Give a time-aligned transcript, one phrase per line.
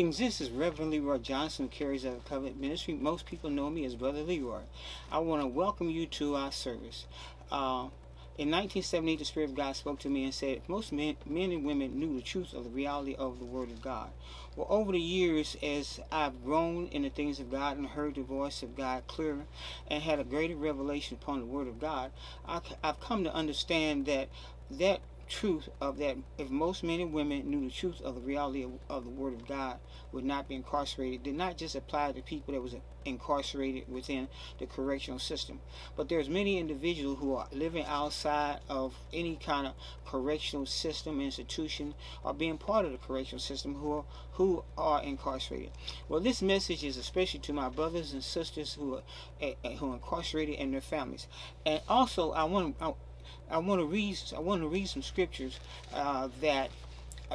[0.00, 2.94] Greetings, this is Reverend Leroy Johnson, carries of Covenant Ministry.
[2.94, 4.62] Most people know me as Brother Leroy.
[5.12, 7.04] I want to welcome you to our service.
[7.52, 7.92] Uh,
[8.38, 11.66] in 1978, the Spirit of God spoke to me and said, most men, men and
[11.66, 14.08] women knew the truth of the reality of the Word of God.
[14.56, 18.22] Well, over the years, as I've grown in the things of God and heard the
[18.22, 19.44] voice of God clearer
[19.86, 22.10] and had a greater revelation upon the Word of God,
[22.48, 24.30] I've come to understand that
[24.70, 25.00] that
[25.30, 28.72] truth of that if most men and women knew the truth of the reality of,
[28.88, 29.78] of, the word of god
[30.12, 34.66] would not be incarcerated did not just apply to people that was incarcerated within the
[34.66, 35.60] correctional system.
[35.96, 39.74] But there's many individuals who are living outside of any kind of
[40.04, 45.70] correctional system institution or being part of the correctional system who are, who are incarcerated.
[46.08, 49.02] Well this message is especially to my brothers and sisters who are
[49.42, 51.26] uh, who are incarcerated and their families.
[51.64, 52.94] And also i want to
[53.50, 55.58] I want to read I want to read some scriptures
[55.92, 56.70] uh, that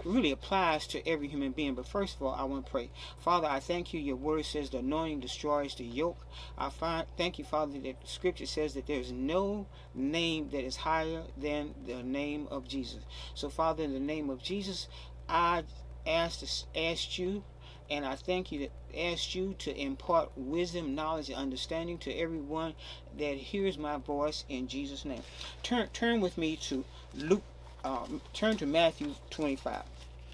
[0.04, 1.76] really applies to every human being.
[1.76, 2.90] But first of all, I want to pray.
[3.20, 4.00] Father, I thank you.
[4.00, 6.26] Your word says the anointing destroys the yoke.
[6.58, 11.24] I find, thank you, Father, that scripture says that there's no name that is higher
[11.38, 13.04] than the name of Jesus.
[13.34, 14.88] So, Father, in the name of Jesus,
[15.30, 15.64] I
[16.06, 17.44] ask, ask you
[17.90, 22.74] and I thank you that ask you to impart wisdom, knowledge, and understanding to everyone
[23.18, 25.24] that hears my voice in Jesus' name.
[25.64, 27.44] Turn turn with me to Luke.
[27.84, 29.84] Um, turn to Matthew 25.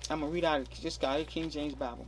[0.10, 2.08] I'm gonna read out of just a King James Bible.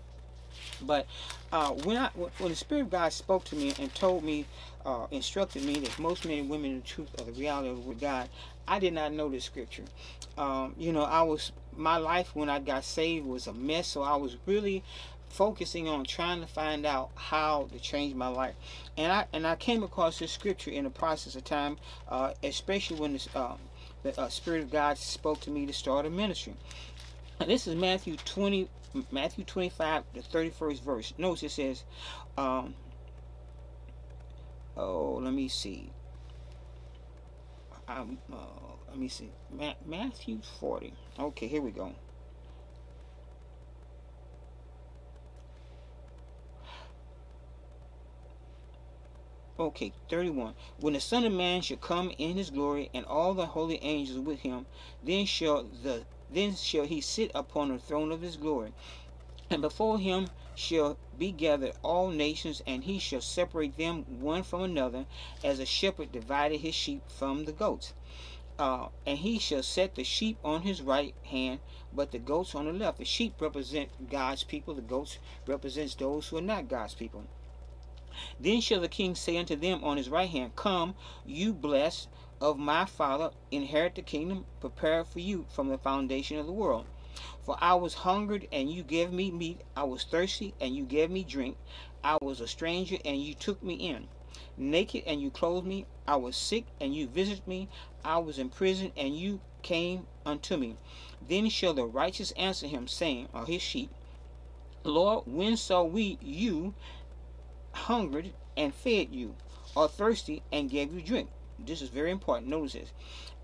[0.81, 1.07] But
[1.51, 4.45] uh, when I when the Spirit of God spoke to me and told me,
[4.85, 7.85] uh, instructed me that most men and women in the truth of the reality of
[7.85, 8.29] the God,
[8.67, 9.83] I did not know this scripture.
[10.37, 14.03] Um, you know, I was my life when I got saved was a mess, so
[14.03, 14.83] I was really
[15.33, 18.53] focusing on trying to find out how to change my life.
[18.95, 22.99] And I and I came across this scripture in the process of time, uh, especially
[22.99, 23.57] when this, um,
[24.03, 26.53] the uh, Spirit of God spoke to me to start a ministry.
[27.39, 28.69] And this is Matthew 20,
[29.11, 31.13] Matthew 25, the 31st verse.
[31.17, 31.83] Notice it says,
[32.37, 32.75] um,
[34.77, 35.89] oh, let me see.
[37.87, 38.35] Um, uh,
[38.89, 39.31] let me see.
[39.51, 40.93] Ma Matthew 40.
[41.19, 41.93] Okay, here we go.
[49.63, 50.55] Okay, 31.
[50.81, 54.19] When the Son of Man shall come in his glory, and all the holy angels
[54.19, 54.65] with him,
[55.01, 58.73] then shall the then shall he sit upon the throne of his glory.
[59.49, 64.63] And before him shall be gathered all nations, and he shall separate them one from
[64.63, 65.05] another,
[65.45, 67.93] as a shepherd divided his sheep from the goats.
[68.59, 71.61] Uh, and he shall set the sheep on his right hand,
[71.93, 72.97] but the goats on the left.
[72.97, 77.23] The sheep represent God's people, the goats represents those who are not God's people.
[78.39, 82.07] Then shall the king say unto them on his right hand, Come, you blessed
[82.39, 86.85] of my Father, inherit the kingdom prepared for you from the foundation of the world.
[87.43, 89.61] For I was hungered, and you gave me meat.
[89.75, 91.57] I was thirsty, and you gave me drink.
[92.03, 94.07] I was a stranger, and you took me in.
[94.57, 95.85] Naked, and you clothed me.
[96.07, 97.69] I was sick, and you visited me.
[98.03, 100.77] I was in prison, and you came unto me.
[101.25, 103.89] Then shall the righteous answer him, saying, or his sheep,
[104.85, 106.73] Lord, when saw we you
[107.73, 109.35] hungered and fed you,
[109.75, 111.29] or thirsty and gave you drink.
[111.59, 112.47] This is very important.
[112.47, 112.91] Notice this.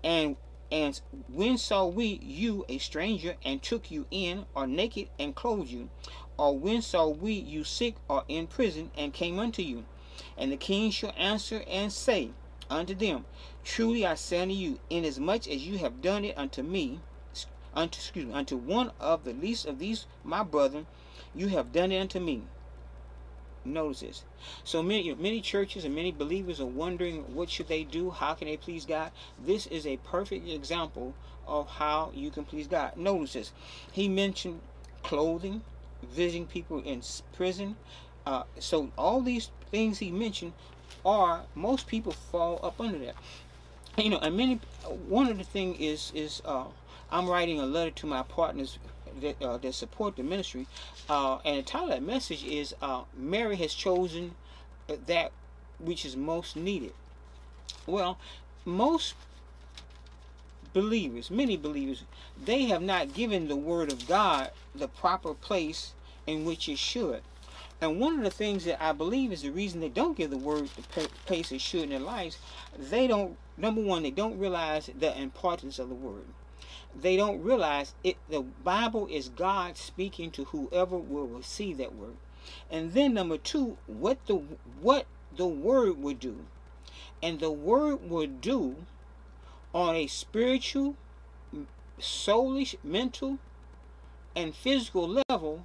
[0.02, 0.36] And
[0.72, 5.68] and when saw we you a stranger and took you in, or naked and clothed
[5.68, 5.90] you?
[6.38, 9.84] Or when saw we you sick or in prison and came unto you?
[10.38, 12.30] And the king shall answer and say
[12.70, 13.24] unto them,
[13.64, 17.00] Truly I say unto you, inasmuch as you have done it unto me,
[17.74, 20.86] unto excuse me, unto one of the least of these my brethren,
[21.34, 22.44] you have done it unto me.
[23.64, 24.24] Notice this.
[24.64, 28.10] So many many churches and many believers are wondering what should they do?
[28.10, 29.12] How can they please God?
[29.44, 31.14] This is a perfect example
[31.46, 32.96] of how you can please God.
[32.96, 33.52] Notice this.
[33.92, 34.60] He mentioned
[35.02, 35.62] clothing,
[36.02, 37.02] visiting people in
[37.34, 37.76] prison.
[38.24, 40.52] Uh, so all these things he mentioned
[41.04, 43.14] are most people fall up under that.
[43.98, 44.60] You know, and many
[45.08, 46.64] one of the thing is is uh,
[47.10, 48.78] I'm writing a letter to my partners
[49.20, 50.66] that, uh, that support the ministry.
[51.08, 54.34] Uh, and the title of that message is uh, Mary has chosen
[55.06, 55.32] that
[55.78, 56.92] which is most needed.
[57.86, 58.18] Well,
[58.64, 59.14] most
[60.72, 62.04] believers, many believers,
[62.42, 65.92] they have not given the Word of God the proper place
[66.26, 67.22] in which it should.
[67.80, 70.36] And one of the things that I believe is the reason they don't give the
[70.36, 72.38] Word the place it should in their lives,
[72.78, 76.24] they don't, number one, they don't realize the importance of the Word
[76.98, 82.16] they don't realize it the bible is god speaking to whoever will receive that word
[82.70, 84.42] and then number two what the
[84.80, 85.06] what
[85.36, 86.44] the word would do
[87.22, 88.76] and the word would do
[89.72, 90.96] on a spiritual
[92.00, 93.38] soulish mental
[94.34, 95.62] and physical level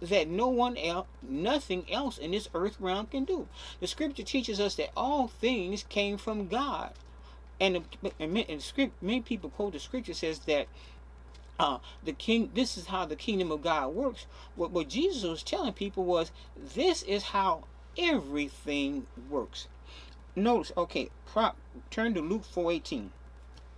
[0.00, 3.48] that no one else, nothing else in this earth realm can do.
[3.80, 6.92] The scripture teaches us that all things came from God.
[7.58, 7.84] And,
[8.20, 10.66] and, and script, many people quote the scripture says that
[11.58, 14.26] uh, the king this is how the kingdom of god works.
[14.56, 16.30] What, what jesus was telling people was
[16.74, 17.64] this is how
[17.96, 19.68] everything works.
[20.34, 21.56] Notice okay prop,
[21.90, 23.10] turn to luke 418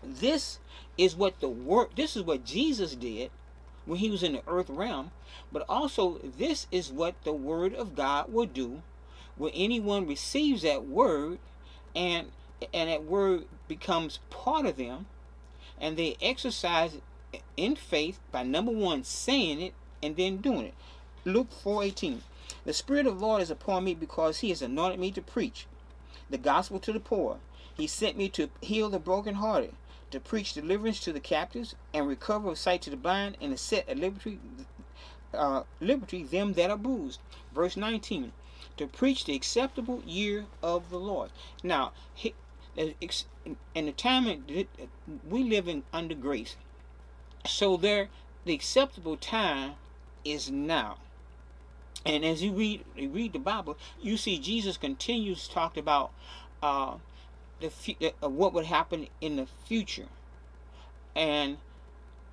[0.02, 0.58] this
[0.96, 3.30] is what the work this is what jesus did
[3.84, 5.10] when he was in the earth realm
[5.50, 8.82] but also this is what the word of god will do
[9.36, 11.38] when anyone receives that word
[11.94, 12.30] and
[12.72, 15.06] and that word becomes part of them
[15.80, 16.94] and they exercise
[17.32, 20.74] it in faith by number one saying it and then doing it.
[21.24, 22.22] Luke 4:18.
[22.64, 25.66] The Spirit of the Lord is upon me because He has anointed me to preach
[26.30, 27.38] the gospel to the poor.
[27.76, 29.74] He sent me to heal the brokenhearted,
[30.10, 33.58] to preach deliverance to the captives, and recover of sight to the blind, and to
[33.58, 34.38] set at liberty,
[35.32, 37.20] uh, liberty them that are bruised.
[37.54, 38.32] Verse 19.
[38.76, 41.30] To preach the acceptable year of the Lord.
[41.62, 41.92] Now,
[43.74, 44.44] in the time
[45.28, 46.56] we live in under grace,
[47.46, 48.08] so there,
[48.44, 49.74] the acceptable time
[50.24, 50.98] is now.
[52.06, 56.12] And as you read you read the Bible, you see Jesus continues to talk about
[56.62, 56.94] uh,
[57.60, 57.70] the
[58.22, 60.06] uh, what would happen in the future,
[61.16, 61.58] and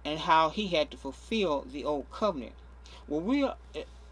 [0.04, 2.54] and how he had to fulfill the old covenant.
[3.08, 3.58] Well, we are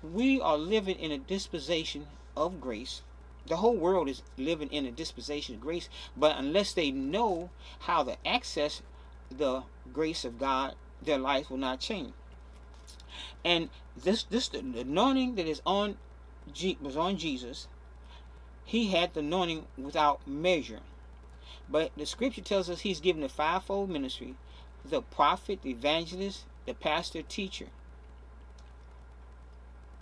[0.02, 3.02] we are living in a dispensation of grace.
[3.48, 7.50] The whole world is living in a dispensation of grace, but unless they know
[7.80, 8.82] how to access
[9.30, 12.14] the grace of God their life will not change.
[13.44, 13.70] And
[14.02, 15.98] this this the anointing that is on
[16.82, 17.68] was on Jesus.
[18.66, 20.80] He had the anointing without measure.
[21.70, 24.36] But the scripture tells us he's given a fivefold ministry
[24.86, 27.68] the prophet, the evangelist, the pastor, teacher.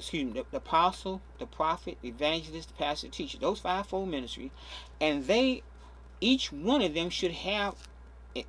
[0.01, 3.37] Excuse me, the, the apostle, the prophet, the evangelist, the pastor, the teacher.
[3.37, 4.49] Those fivefold ministry.
[4.99, 5.61] And they,
[6.19, 7.75] each one of them should have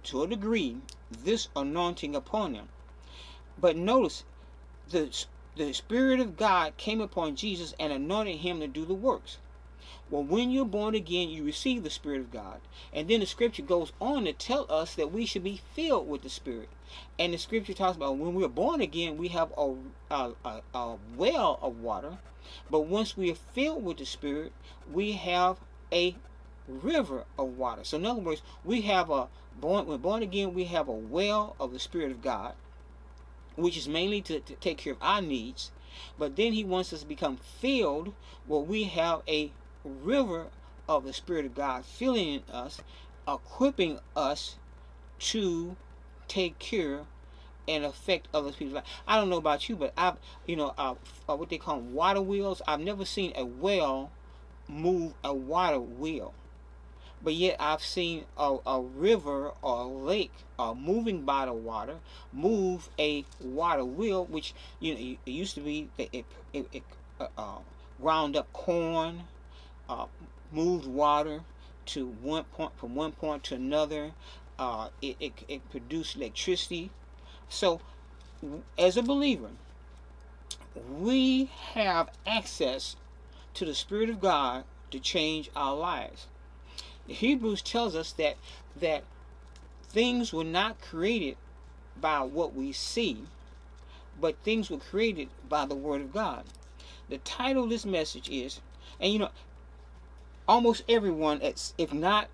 [0.05, 0.79] to a degree,
[1.11, 2.71] this anointing upon them.
[3.61, 4.25] But notice,
[4.89, 5.15] the,
[5.57, 9.37] the Spirit of God came upon Jesus and anointed him to do the works.
[10.09, 12.63] Well, when you're born again, you receive the Spirit of God.
[12.95, 16.23] And then the scripture goes on to tell us that we should be filled with
[16.23, 16.71] the Spirit.
[17.19, 19.75] And the scripture talks about when we're born again, we have a,
[20.11, 22.19] a, a, a well of water.
[22.71, 24.53] But once we are filled with the Spirit,
[24.91, 25.59] we have
[25.93, 26.17] a
[26.67, 27.85] river of water.
[27.85, 29.29] So in other words, we have a
[29.61, 32.55] born when born again, we have a well of the Spirit of God,
[33.57, 35.71] which is mainly to, to take care of our needs.
[36.19, 38.15] But then he wants us to become filled
[38.47, 39.53] where we have a
[39.85, 40.49] river
[40.89, 42.81] of the Spirit of God filling us,
[43.29, 44.57] equipping us
[45.19, 45.77] to
[46.33, 47.01] take care
[47.69, 48.85] and affect other people's life.
[49.07, 50.95] I don't know about you, but I've, you know, uh,
[51.29, 52.63] uh, what they call water wheels.
[52.67, 54.11] I've never seen a well
[54.69, 56.35] move a water wheel
[57.25, 61.97] but yet I've seen a, a river or a lake uh, moving by the water
[62.33, 66.83] move a water wheel, which you know it used to be that it, it, it
[67.21, 67.59] uh, uh,
[68.01, 69.25] ground up corn,
[69.89, 70.07] uh,
[70.51, 71.43] moved water
[71.85, 74.13] to one point from one point to another.
[74.59, 76.91] Uh, it, it, it produced electricity.
[77.49, 77.81] So,
[78.79, 79.51] as a believer,
[80.89, 82.97] we have access
[83.55, 86.27] to the Spirit of God to change our lives.
[87.07, 88.37] The Hebrews tells us that
[88.81, 89.05] that
[89.89, 91.37] things were not created
[92.01, 93.25] by what we see,
[94.21, 96.45] but things were created by the Word of God.
[97.09, 98.61] The title of this message is,
[99.01, 99.31] and you know,
[100.49, 102.29] almost everyone, if not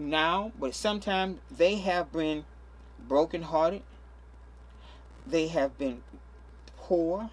[0.00, 2.44] now, but sometimes they have been
[2.98, 3.82] brokenhearted,
[5.26, 6.02] they have been
[6.76, 7.30] poor,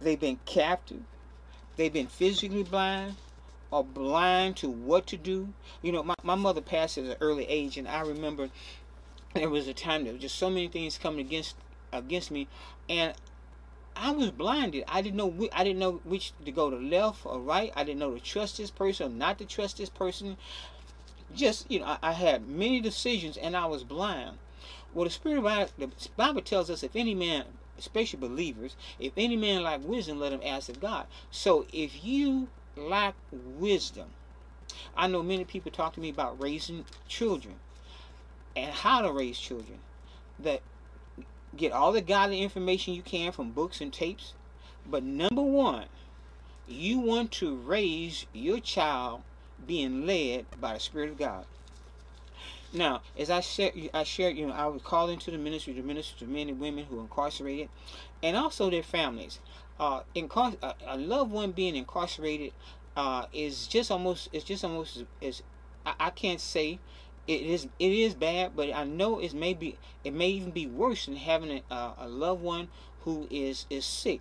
[0.00, 1.02] they've been captive,
[1.76, 3.16] they've been physically blind,
[3.70, 5.52] or blind to what to do.
[5.82, 8.48] You know, my, my mother passed at an early age, and I remember
[9.34, 11.56] there was a time there was just so many things coming against
[11.92, 12.48] against me,
[12.88, 13.14] and
[13.94, 14.84] I was blinded.
[14.88, 17.72] I didn't know I didn't know which to go to left or right.
[17.74, 20.36] I didn't know to trust this person or not to trust this person.
[21.34, 24.38] Just you know, I, I had many decisions, and I was blind.
[24.94, 27.44] Well, the Spirit of God, the Bible tells us if any man
[27.78, 31.06] especially believers, if any man lack wisdom, let him ask of God.
[31.30, 34.08] So if you lack wisdom.
[34.96, 37.56] I know many people talk to me about raising children
[38.54, 39.78] and how to raise children.
[40.38, 40.60] That
[41.56, 44.34] get all the godly information you can from books and tapes.
[44.88, 45.86] But number one,
[46.68, 49.22] you want to raise your child
[49.66, 51.44] being led by the Spirit of God.
[52.72, 55.82] Now, as I shared, I shared, you know, I was called into the ministry to
[55.82, 57.68] minister to men and women who are incarcerated,
[58.22, 59.40] and also their families.
[59.78, 62.52] Uh, incar- a, a loved one being incarcerated
[62.96, 65.42] uh, is just almost, it's just almost as
[65.86, 66.78] I, I can't say
[67.26, 70.66] it is it is bad, but I know it may be it may even be
[70.66, 72.68] worse than having a, a loved one
[73.00, 74.20] who is is sick,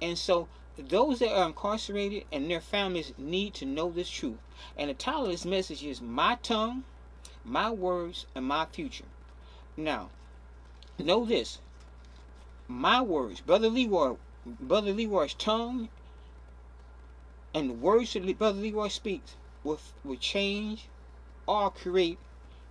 [0.00, 0.48] and so
[0.88, 4.38] those that are incarcerated and their families need to know this truth.
[4.76, 6.84] And the title of this message is "My Tongue,
[7.44, 9.04] My Words, and My Future."
[9.76, 10.10] Now,
[10.98, 11.58] know this:
[12.68, 15.88] my words, brother Leroy, brother Leroy's tongue,
[17.52, 19.34] and the words that brother Leroy speaks
[19.64, 20.86] will will change
[21.46, 22.18] or create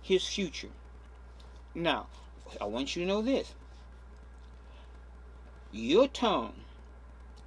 [0.00, 0.70] his future.
[1.74, 2.06] Now,
[2.60, 3.54] I want you to know this.
[5.70, 6.54] Your tongue,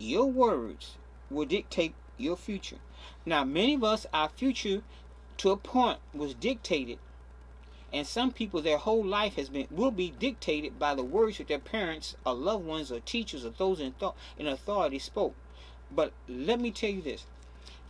[0.04, 0.98] your words
[1.30, 2.78] will dictate your future.
[3.26, 4.82] Now, many of us, our future
[5.38, 7.00] to a point was dictated.
[7.92, 11.48] And some people, their whole life has been will be dictated by the words that
[11.48, 15.36] their parents or loved ones or teachers or those in, th- in authority spoke.
[15.92, 17.26] But let me tell you this.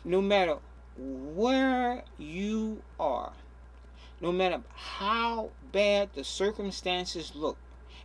[0.03, 0.57] No matter
[0.97, 3.31] where you are,
[4.19, 7.57] no matter how bad the circumstances look.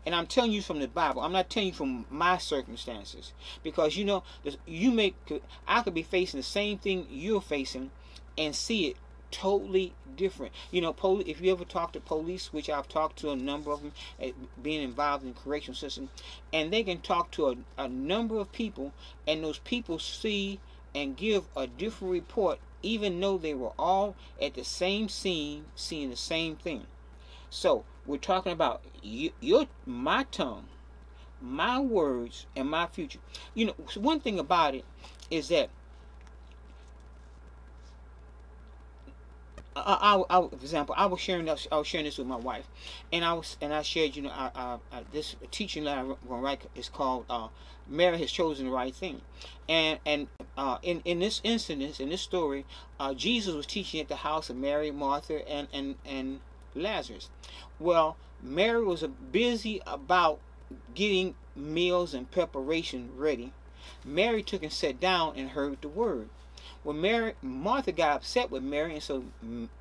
[0.07, 1.23] And I'm telling you from the Bible.
[1.23, 4.23] I'm not telling you from my circumstances because you know
[4.67, 5.15] you make
[5.67, 7.91] I could be facing the same thing you're facing
[8.37, 8.97] and see it
[9.31, 10.53] totally different.
[10.71, 10.95] You know,
[11.27, 14.33] if you ever talk to police, which I've talked to a number of them, eh,
[14.63, 16.09] being involved in the correctional system,
[16.53, 18.93] and they can talk to a, a number of people,
[19.27, 20.61] and those people see
[20.95, 26.11] and give a different report even though they were all at the same scene seeing
[26.11, 26.87] the same thing.
[27.51, 30.67] So we're talking about your my tongue,
[31.41, 33.21] my words, and my future.
[33.55, 34.85] You know, one thing about it
[35.31, 35.69] is that
[39.77, 42.37] I, I, I, for example, I was sharing this, I was sharing this with my
[42.37, 42.67] wife,
[43.13, 46.19] and I was and I shared, you know, I, I, this teaching that I'm going
[46.29, 47.49] to write is called uh,
[47.87, 49.21] "Mary Has Chosen the Right Thing,"
[49.69, 52.65] and and uh, in in this incident, in this story,
[52.99, 56.41] uh, Jesus was teaching at the house of Mary, Martha, and and and
[56.75, 57.31] Lazarus.
[57.81, 60.41] Well, Mary was busy about
[60.95, 63.53] getting meals and preparation ready.
[64.05, 66.29] Mary took and sat down and heard the word.
[66.85, 69.25] Well, Mary, Martha got upset with Mary, and so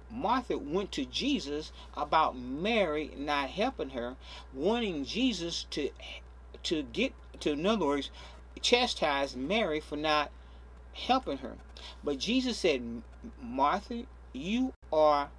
[0.09, 4.15] Martha went to Jesus about Mary not helping her,
[4.53, 5.89] wanting Jesus to
[6.63, 8.09] to get to, in other words,
[8.61, 10.31] chastise Mary for not
[10.93, 11.55] helping her.
[12.03, 13.03] But Jesus said,
[13.41, 15.29] Martha, you are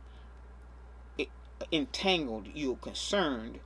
[1.73, 3.61] entangled, you're concerned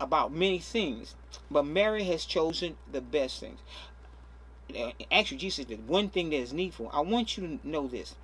[0.00, 1.14] about many things,
[1.50, 3.60] but Mary has chosen the best things.
[4.76, 6.90] Uh, actually Jesus said one thing that is needful.
[6.92, 8.14] I want you to know this.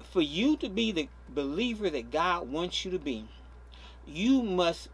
[0.00, 3.28] For you to be the believer that God wants you to be,
[4.06, 4.88] you must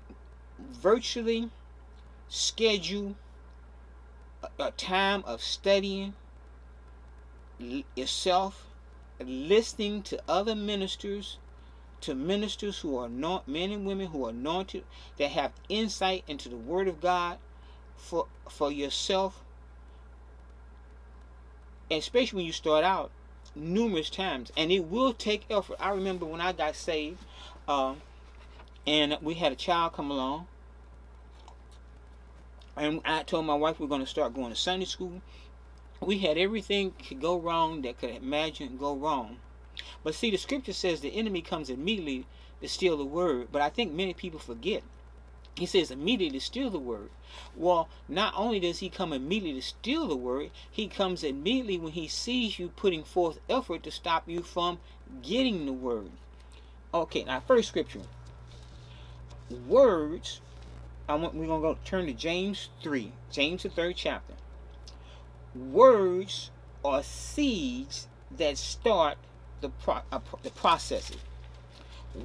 [0.58, 1.50] virtually
[2.28, 3.16] schedule
[4.58, 6.14] a time of studying
[7.94, 8.66] yourself,
[9.20, 11.38] listening to other ministers,
[12.02, 14.84] to ministers who are not men and women who are anointed
[15.18, 17.38] that have insight into the Word of God
[17.96, 19.42] for for yourself.
[21.90, 23.10] Especially when you start out
[23.56, 25.76] numerous times and it will take effort.
[25.80, 27.18] I remember when i got saved
[27.66, 28.02] um,
[28.86, 30.46] and we had a child come along
[32.76, 35.22] and i told my wife we are going to start going to sunday school.
[36.00, 39.38] We had everything could go wrong that could imagine go wrong
[40.06, 42.25] but see the scripture says the enemy comes immediately
[42.62, 44.84] to steal the word but i think many people forget
[45.56, 47.08] he says immediately to steal the word.
[47.56, 51.92] Well, not only does he come immediately to steal the word, he comes immediately when
[51.92, 54.78] he sees you putting forth effort to stop you from
[55.22, 56.10] getting the word.
[56.92, 58.02] Okay, now first scripture.
[59.66, 60.42] Words.
[61.08, 63.12] I want we're gonna go turn to James 3.
[63.30, 64.34] James the third chapter.
[65.54, 66.50] Words
[66.84, 69.16] are seeds that start
[69.60, 71.18] the pro, uh, the processes.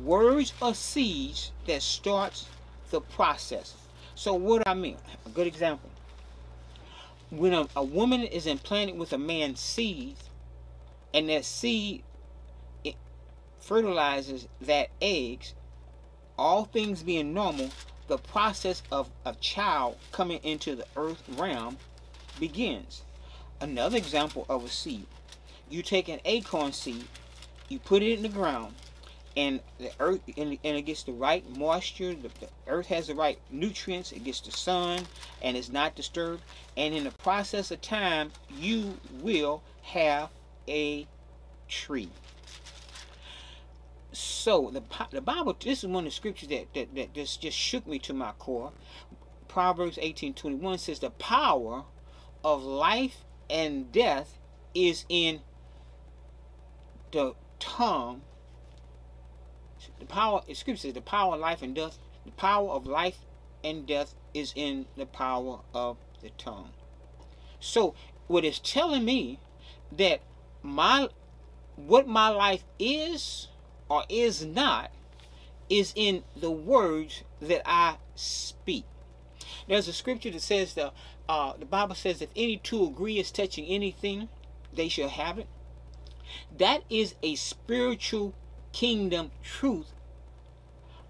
[0.03, 2.47] Words are seeds that starts
[2.91, 3.75] the process.
[4.15, 5.89] So what I mean, a good example.
[7.29, 10.15] When a, a woman is implanted with a man's seed,
[11.13, 12.03] and that seed
[13.61, 15.53] fertilizes that eggs,
[16.38, 17.69] all things being normal,
[18.07, 21.77] the process of a child coming into the earth realm
[22.39, 23.03] begins.
[23.61, 25.05] Another example of a seed.
[25.69, 27.07] You take an acorn seed,
[27.71, 28.75] you put it in the ground,
[29.37, 33.15] and the earth and, and it gets the right moisture the, the, earth has the
[33.15, 35.01] right nutrients it gets the sun
[35.41, 36.43] and it's not disturbed
[36.77, 40.29] and in the process of time you will have
[40.67, 41.07] a
[41.69, 42.09] tree
[44.11, 47.57] So the the Bible, this is one of the scriptures that that, that just just
[47.57, 48.73] shook me to my core.
[49.47, 51.85] Proverbs eighteen twenty one says, "The power
[52.43, 54.37] of life and death
[54.75, 55.41] is in
[57.11, 58.23] the tongue."
[59.99, 63.19] The power, scripture says, "The power of life and death, the power of life
[63.63, 66.73] and death is in the power of the tongue."
[67.61, 67.93] So,
[68.27, 69.39] what it's telling me
[69.91, 70.21] that
[70.61, 71.09] my
[71.75, 73.47] what my life is
[73.89, 74.91] or is not
[75.69, 78.85] is in the words that I speak.
[79.67, 80.91] There's a scripture that says the
[81.29, 84.29] uh, the Bible says if any two agree is touching anything,
[84.73, 85.47] they shall have it.
[86.57, 88.33] That is a spiritual
[88.71, 89.93] kingdom truth.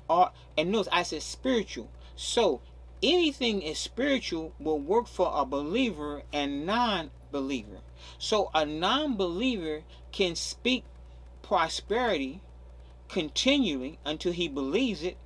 [0.10, 1.90] Or and notice I said spiritual.
[2.16, 2.62] So
[3.02, 7.80] anything is spiritual will work for a believer and non-believer.
[8.18, 10.84] So a non-believer can speak
[11.42, 12.42] prosperity
[13.08, 15.18] continually until he believes it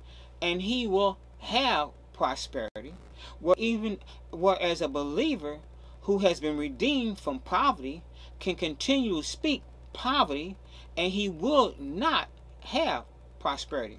[0.42, 2.94] and he will have prosperity.
[3.40, 3.98] Where even
[4.30, 5.58] whereas a believer
[6.02, 8.02] who has been redeemed from poverty
[8.38, 9.62] can continue to speak
[9.96, 10.56] poverty
[10.96, 12.28] and he will not
[12.60, 13.04] have
[13.40, 13.98] prosperity.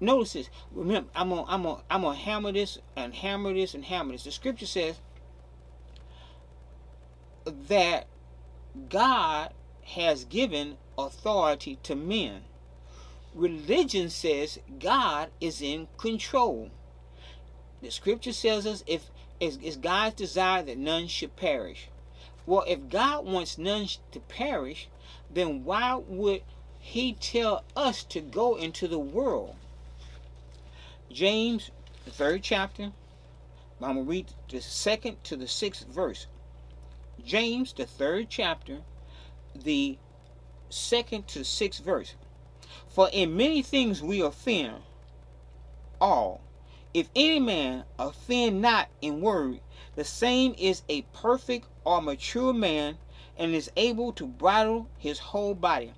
[0.00, 0.50] Notice this.
[0.72, 4.24] Remember, I'm gonna I'm gonna I'm gonna hammer this and hammer this and hammer this.
[4.24, 5.00] The scripture says
[7.44, 8.06] that
[8.88, 12.42] God has given authority to men.
[13.34, 16.70] Religion says God is in control.
[17.82, 21.88] The scripture says us if it's God's desire that none should perish.
[22.46, 24.88] Well, if God wants none to perish,
[25.30, 26.42] then why would
[26.78, 29.56] he tell us to go into the world?
[31.10, 31.70] James,
[32.04, 32.92] the third chapter,
[33.80, 36.26] I'm going to read the second to the sixth verse.
[37.24, 38.78] James, the third chapter,
[39.54, 39.98] the
[40.70, 42.14] second to sixth verse.
[42.88, 44.82] For in many things we offend
[46.00, 46.40] all.
[46.94, 49.60] If any man offend not in word,
[49.94, 52.98] the same is a perfect or mature man
[53.38, 55.94] and is able to bridle his whole body.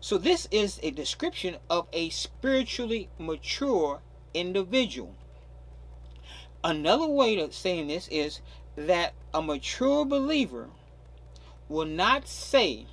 [0.00, 4.00] So this is a description of a spiritually mature
[4.34, 5.14] individual.
[6.62, 8.40] Another way of saying this is
[8.76, 10.68] that a mature believer
[11.68, 12.86] will not say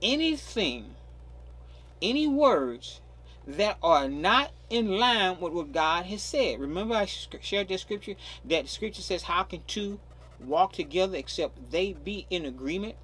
[0.00, 0.94] anything,
[2.00, 3.00] any words
[3.46, 6.60] that are not in line with what God has said.
[6.60, 10.00] Remember, I shared this scripture that the scripture says, How can two
[10.46, 12.96] walk together except they be in agreement?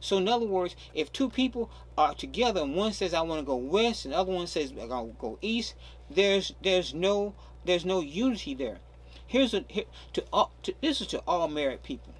[0.00, 3.46] So, in other words, if two people are together and one says, I want to
[3.46, 5.74] go west, and the other one says, I want to go east,
[6.08, 8.78] there's there's no there's no unity there.
[9.26, 12.14] Here's a here, to, all, to this is to all married people.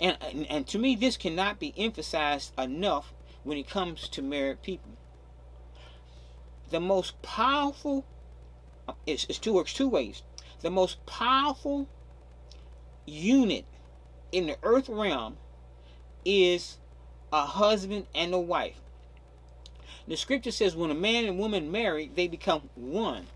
[0.00, 3.12] And, and, and to me, this cannot be emphasized enough
[3.44, 4.90] when it comes to married people.
[6.70, 8.04] The most powerful,
[8.88, 10.22] uh, it's, it's two works two ways.
[10.62, 11.88] The most powerful
[13.06, 13.64] unit
[14.32, 15.36] in the earth realm
[16.24, 16.78] is
[17.32, 18.80] a husband and a wife.
[20.06, 23.26] The scripture says when a man and woman marry, they become one.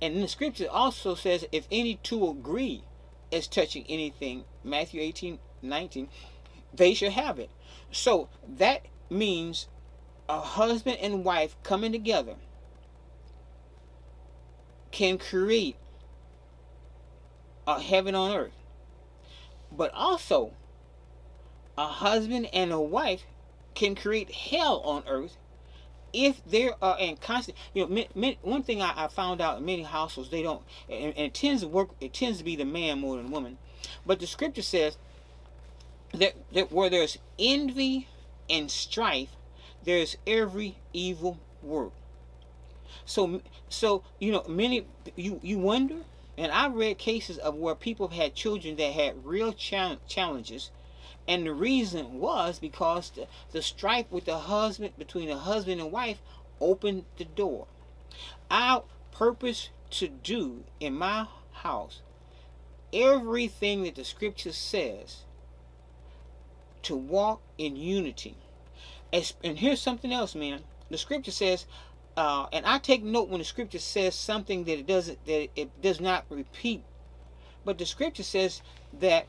[0.00, 2.82] And the scripture also says if any two agree
[3.32, 6.08] as touching anything, Matthew 18, 19,
[6.72, 7.50] they shall have it.
[7.90, 9.68] So that means
[10.28, 12.36] a husband and wife coming together
[14.92, 15.76] can create
[17.66, 18.59] a heaven on earth.
[19.72, 20.52] But also,
[21.78, 23.22] a husband and a wife
[23.74, 25.36] can create hell on earth
[26.12, 29.84] if there are in constant you know one thing I, I, found out in many
[29.84, 32.98] households they don't and, and, it tends to work it tends to be the man
[32.98, 33.58] more than woman
[34.04, 34.96] but the scripture says
[36.12, 38.08] that, that where there's envy
[38.48, 39.30] and strife,
[39.84, 41.92] there's every evil work.
[43.04, 45.96] So, so you know, many you you wonder,
[46.40, 50.70] and I've read cases of where people had children that had real challenges,
[51.28, 55.92] and the reason was because the, the strife with the husband between the husband and
[55.92, 56.22] wife
[56.58, 57.66] opened the door.
[58.50, 62.00] Our purpose to do in my house
[62.90, 65.24] everything that the scripture says
[66.84, 68.36] to walk in unity.
[69.12, 70.60] And here's something else, man.
[70.88, 71.66] The scripture says,
[72.20, 75.80] uh, and I take note when the scripture says something that it doesn't, that it
[75.80, 76.82] does not repeat.
[77.64, 78.60] But the scripture says
[79.00, 79.26] that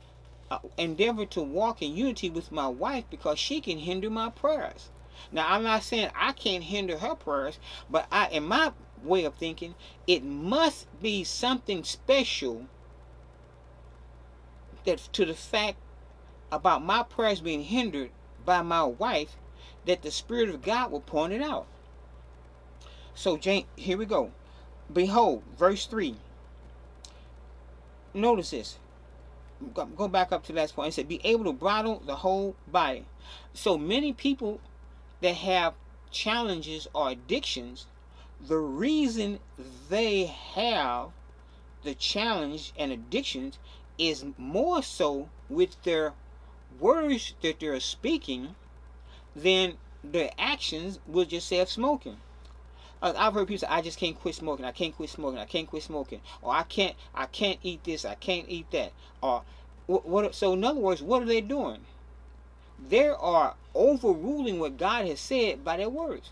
[0.49, 4.89] uh, endeavor to walk in unity with my wife because she can hinder my prayers.
[5.31, 9.35] Now, I'm not saying I can't hinder her prayers, but I, in my way of
[9.35, 9.75] thinking,
[10.05, 12.65] it must be something special
[14.83, 15.77] that to the fact
[16.51, 18.09] about my prayers being hindered
[18.43, 19.37] by my wife
[19.85, 21.67] that the Spirit of God will point it out.
[23.21, 24.31] So Jane, here we go.
[24.91, 26.15] Behold, verse three.
[28.15, 28.79] Notice this.
[29.75, 30.87] Go back up to the last point.
[30.87, 33.05] It said, "Be able to bridle the whole body."
[33.53, 34.59] So many people
[35.19, 35.75] that have
[36.09, 37.85] challenges or addictions,
[38.39, 39.39] the reason
[39.87, 41.11] they have
[41.83, 43.59] the challenge and addictions
[43.99, 46.15] is more so with their
[46.79, 48.55] words that they're speaking
[49.35, 52.19] than their actions will just smoking.
[53.01, 54.65] Uh, I've heard people say, "I just can't quit smoking.
[54.65, 55.39] I can't quit smoking.
[55.39, 56.95] I can't quit smoking." Or "I can't.
[57.15, 58.05] I can't eat this.
[58.05, 59.43] I can't eat that." Or
[59.87, 60.05] what?
[60.05, 61.85] what so in other words, what are they doing?
[62.89, 66.29] They are overruling what God has said by their words.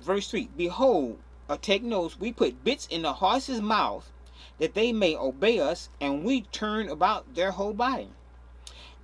[0.00, 2.18] Verse three: Behold, or take notes.
[2.20, 4.10] We put bits in the horse's mouth
[4.58, 8.08] that they may obey us, and we turn about their whole body.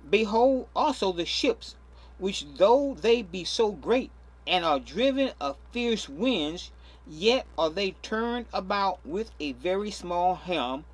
[0.09, 1.75] Behold also the ships,
[2.17, 4.11] which though they be so great,
[4.47, 6.71] and are driven of fierce winds,
[7.07, 10.85] yet are they turned about with a very small helm,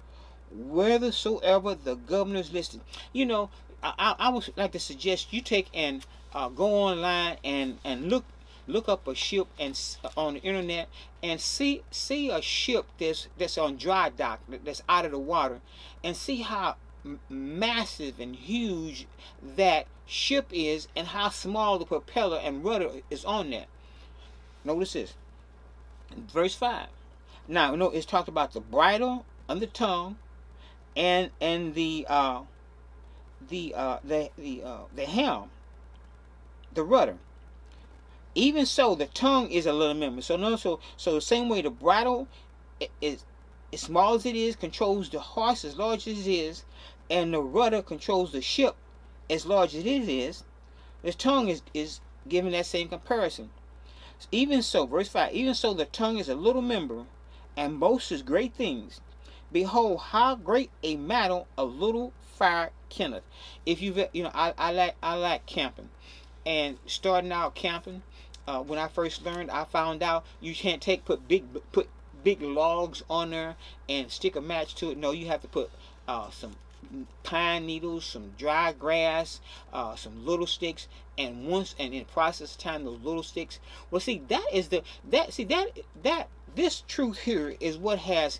[0.51, 2.81] whithersoever the governors listed.
[3.13, 3.49] You know,
[3.81, 8.25] I, I would like to suggest you take and uh, go online and and look
[8.67, 9.79] look up a ship and
[10.15, 10.87] on the internet
[11.23, 15.59] and see see a ship that's that's on dry dock that's out of the water
[16.03, 16.75] and see how
[17.29, 19.07] massive and huge
[19.41, 23.67] that ship is and how small the propeller and rudder is on that.
[24.65, 25.13] Notice this.
[26.11, 26.87] Verse 5
[27.47, 30.17] now you know it's talked about the bridle and the tongue
[30.95, 32.41] and and the uh
[33.49, 35.49] the uh the the uh the helm
[36.73, 37.17] the rudder.
[38.35, 40.21] Even so, the tongue is a little member.
[40.21, 42.27] So no, so so the same way the bridle
[43.01, 43.25] is
[43.73, 46.63] as small as it is, controls the horse as large as it is,
[47.09, 48.75] and the rudder controls the ship
[49.29, 50.43] as large as it is.
[51.03, 53.49] The tongue is is given that same comparison.
[54.31, 57.05] Even so, verse 5, even so the tongue is a little member
[57.55, 58.99] and boasts great things.
[59.51, 63.23] Behold, how great a matter a little fire kenneth.
[63.65, 65.89] If you've you know, I, I like I like camping.
[66.45, 68.01] And starting out camping,
[68.47, 71.89] uh, when I first learned, I found out you can't take put big put
[72.23, 73.55] big logs on there
[73.87, 74.97] and stick a match to it.
[74.97, 75.69] No, you have to put
[76.07, 76.55] uh, some
[77.23, 79.41] pine needles, some dry grass,
[79.73, 80.87] uh, some little sticks,
[81.17, 83.59] and once and in process of time those little sticks.
[83.89, 88.39] Well, see that is the that see that that this truth here is what has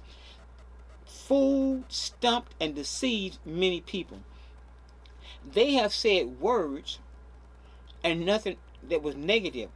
[1.06, 4.20] fooled, stumped, and deceived many people.
[5.52, 7.00] They have said words
[8.04, 9.70] and nothing that was negative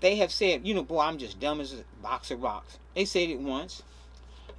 [0.00, 2.78] they have said, you know, boy, I'm just dumb as a box of rocks.
[2.94, 3.82] They said it once.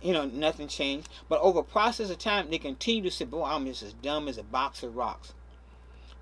[0.05, 1.09] You know, nothing changed.
[1.27, 4.27] But over a process of time, they continue to say, boy, I'm just as dumb
[4.27, 5.33] as a box of rocks.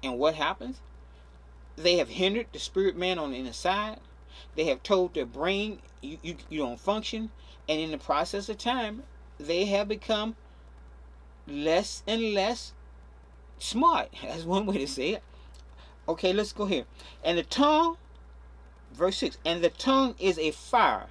[0.01, 0.79] And what happens?
[1.75, 3.99] They have hindered the spirit man on the inside.
[4.55, 7.31] They have told their brain, you, you, you don't function.
[7.67, 9.03] And in the process of time,
[9.37, 10.37] they have become
[11.45, 12.71] less and less
[13.59, 14.13] smart.
[14.23, 15.23] That's one way to say it.
[16.07, 16.85] Okay, let's go here.
[17.21, 17.97] And the tongue
[18.93, 21.07] verse 6 and the tongue is a fire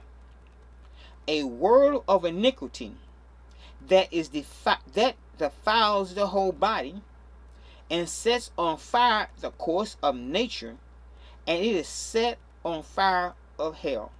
[1.28, 2.92] a world of iniquity
[3.88, 7.02] that is defi- that defiles the whole body
[7.90, 10.76] and sets on fire the course of nature
[11.46, 14.12] and it is set on fire of hell.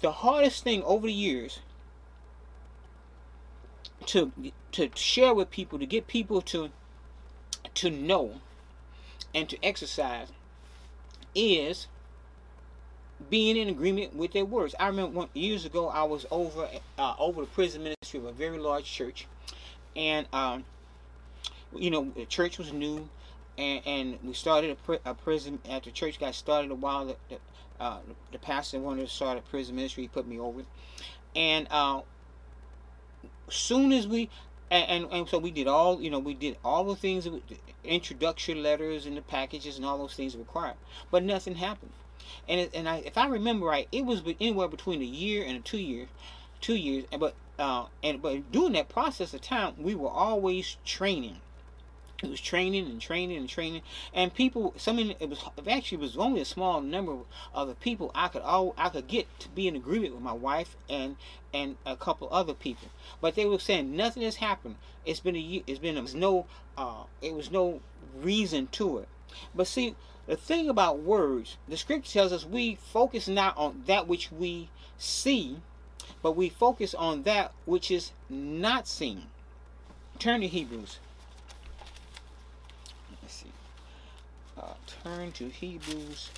[0.00, 1.60] The hardest thing over the years
[4.06, 4.32] to
[4.72, 6.70] to share with people to get people to
[7.74, 8.40] to know
[9.34, 10.28] and to exercise
[11.34, 11.86] is
[13.28, 14.74] being in agreement with their words.
[14.80, 18.32] I remember one, years ago I was over uh, over the prison ministry of a
[18.32, 19.26] very large church,
[19.94, 20.64] and um,
[21.76, 23.08] you know the church was new,
[23.58, 25.58] and, and we started a, a prison.
[25.68, 27.38] After church got started a while, the, the,
[27.78, 27.98] uh,
[28.32, 30.04] the pastor wanted to start a prison ministry.
[30.04, 30.62] He put me over,
[31.36, 32.00] and uh,
[33.48, 34.30] soon as we
[34.70, 37.40] and, and, and, so we did all you know we did all the things the
[37.84, 40.76] introduction letters and the packages and all those things required
[41.10, 41.92] but nothing happened
[42.48, 45.56] and it, and I, if I remember right it was anywhere between a year and
[45.56, 46.06] a two year
[46.60, 50.76] two years And but uh, and but during that process of time we were always
[50.84, 51.38] training.
[52.22, 53.80] It was training and training and training
[54.12, 57.16] and people some it was actually it was only a small number
[57.54, 60.34] of the people i could all i could get to be in agreement with my
[60.34, 61.16] wife and
[61.54, 62.88] and a couple other people.
[63.20, 64.76] But they were saying nothing has happened.
[65.06, 67.80] It's been a year it's been it was no uh it was no
[68.14, 69.08] reason to it.
[69.54, 74.06] But see the thing about words the scripture tells us we focus not on that
[74.06, 75.58] which we see
[76.22, 79.24] but we focus on that which is not seen
[80.18, 80.98] turn to hebrews
[84.60, 84.70] out.
[84.70, 86.30] Uh, turn to Hebrews.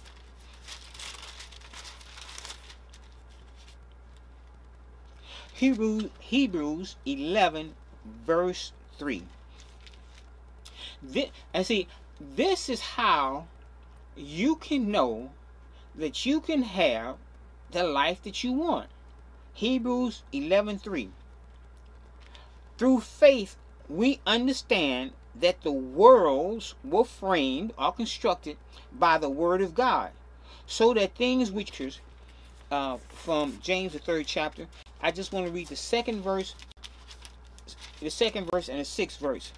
[5.54, 7.74] Hebrews, Hebrews 11,
[8.26, 9.22] verse 3.
[11.02, 11.86] This, and see,
[12.20, 13.46] this is how
[14.16, 15.30] you can know
[15.94, 17.16] that you can have
[17.70, 18.88] the life that you want.
[19.54, 21.10] Hebrews 11:3
[22.78, 23.56] Through faith
[23.88, 28.56] we understand that the worlds were framed or constructed
[28.92, 30.10] by the word of God,
[30.66, 31.72] so that things which
[32.70, 34.66] uh, from James the third chapter.
[35.02, 36.54] I just want to read the second verse,
[38.00, 39.52] the second verse and the sixth verse.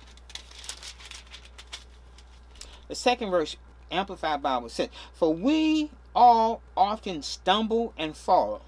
[2.89, 3.57] The second verse,
[3.91, 8.63] Amplified Bible says, "For we all often stumble and fall,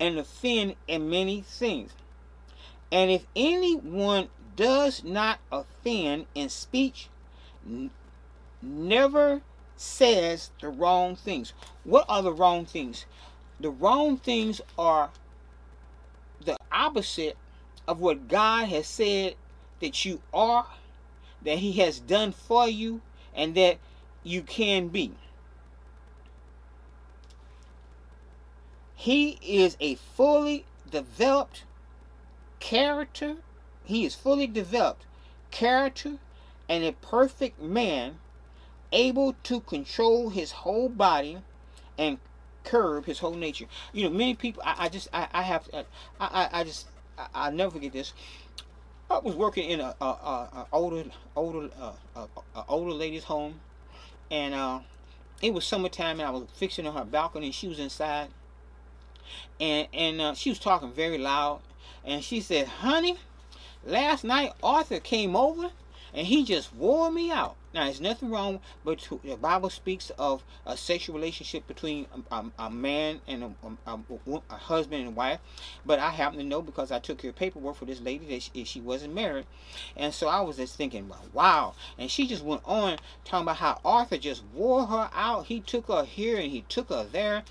[0.00, 1.92] and offend in many things.
[2.90, 7.08] And if anyone does not offend in speech,
[8.62, 9.42] never
[9.76, 11.52] says the wrong things.
[11.84, 13.04] What are the wrong things?
[13.60, 15.10] The wrong things are
[16.44, 17.36] the opposite
[17.86, 19.34] of what God has said
[19.80, 20.66] that you are,
[21.42, 23.00] that He has done for you,
[23.34, 23.78] and that
[24.26, 25.12] you can be.
[28.96, 31.62] He is a fully developed
[32.58, 33.36] character.
[33.84, 35.06] He is fully developed
[35.52, 36.18] character
[36.68, 38.18] and a perfect man
[38.90, 41.38] able to control his whole body
[41.96, 42.18] and
[42.64, 43.66] curb his whole nature.
[43.92, 45.84] You know, many people, I, I just, I, I have, I,
[46.18, 48.12] I, I just, I, I'll never forget this.
[49.08, 50.08] I was working in a, a, a,
[50.56, 51.04] a older,
[51.36, 52.26] older, uh,
[52.68, 53.60] older lady's home,
[54.30, 54.80] and uh,
[55.42, 58.28] it was summertime, and I was fixing on her balcony, and she was inside,
[59.60, 61.60] and and uh, she was talking very loud,
[62.04, 63.16] and she said, "Honey,
[63.84, 65.70] last night Arthur came over,
[66.14, 70.42] and he just wore me out." Now, there's nothing wrong, but the Bible speaks of
[70.64, 73.52] a sexual relationship between a, a, a man and a,
[73.86, 75.40] a, husband and wife.
[75.84, 78.64] But I happen to know because I took of paperwork for this lady that she,
[78.64, 79.44] she wasn't married.
[79.94, 81.74] And so I was just thinking, wow.
[81.98, 85.44] And she just went on talking about how Arthur just wore her out.
[85.44, 87.42] He took her here and he took her there.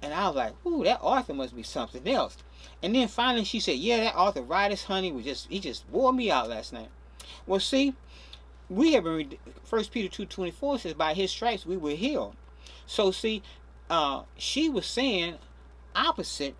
[0.00, 2.38] And I was like, ooh, that Arthur must be something else.
[2.82, 6.30] And then finally she said, yeah, that arthritis, honey, was just, he just wore me
[6.30, 6.88] out last night.
[7.46, 7.94] Well, see,
[8.68, 12.36] we have been, First Peter 2.24 says, by his stripes we were healed.
[12.86, 13.42] So see,
[13.88, 15.36] uh, she was saying
[15.94, 16.54] opposite.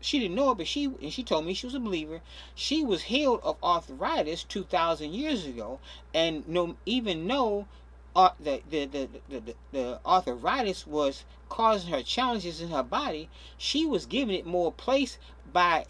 [0.00, 2.20] She didn't know it, but she, and she told me she was a believer.
[2.54, 5.80] She was healed of arthritis 2,000 years ago.
[6.14, 7.66] And no, even know
[8.16, 14.06] the, the, the, the, the arthritis was causing her challenges in her body, she was
[14.06, 15.18] giving it more place
[15.52, 15.84] by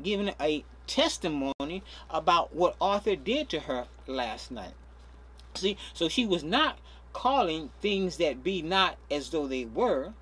[0.00, 4.74] giving a testimony about what Arthur did to her last night.
[5.54, 6.78] See, so she was not
[7.12, 10.12] calling things that be not as though they were.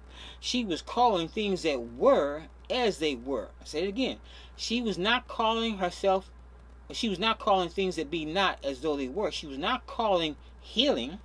[0.40, 3.50] She was calling things that were as they were.
[3.60, 4.18] I say it again.
[4.56, 6.30] She was not calling herself,
[6.90, 9.30] she was not calling things that be not as though they were.
[9.30, 11.18] She was not calling healing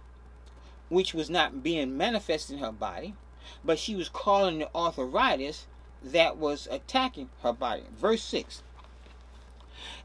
[0.91, 3.15] which was not being manifested in her body,
[3.63, 5.65] but she was calling the arthritis
[6.03, 7.83] that was attacking her body.
[7.97, 8.61] Verse 6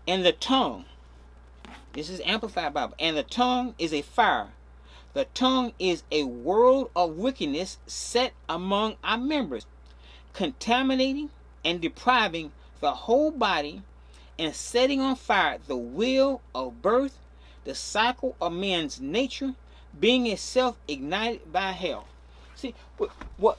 [0.07, 0.85] And the tongue,
[1.93, 4.51] this is Amplified Bible, and the tongue is a fire.
[5.13, 9.67] The tongue is a world of wickedness set among our members,
[10.35, 11.31] contaminating
[11.65, 13.83] and depriving the whole body
[14.39, 17.19] and setting on fire the will of birth,
[17.65, 19.55] the cycle of man's nature,
[19.99, 22.07] being itself ignited by hell.
[22.55, 23.59] See, what, what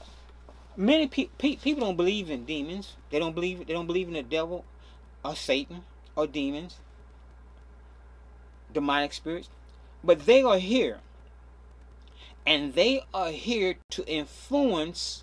[0.76, 2.96] many pe- pe- people don't believe in demons.
[3.10, 4.64] They don't believe they don't believe in the devil
[5.24, 5.84] or Satan
[6.16, 6.78] or demons,
[8.72, 9.48] demonic spirits,
[10.02, 10.98] but they are here.
[12.46, 15.22] And they are here to influence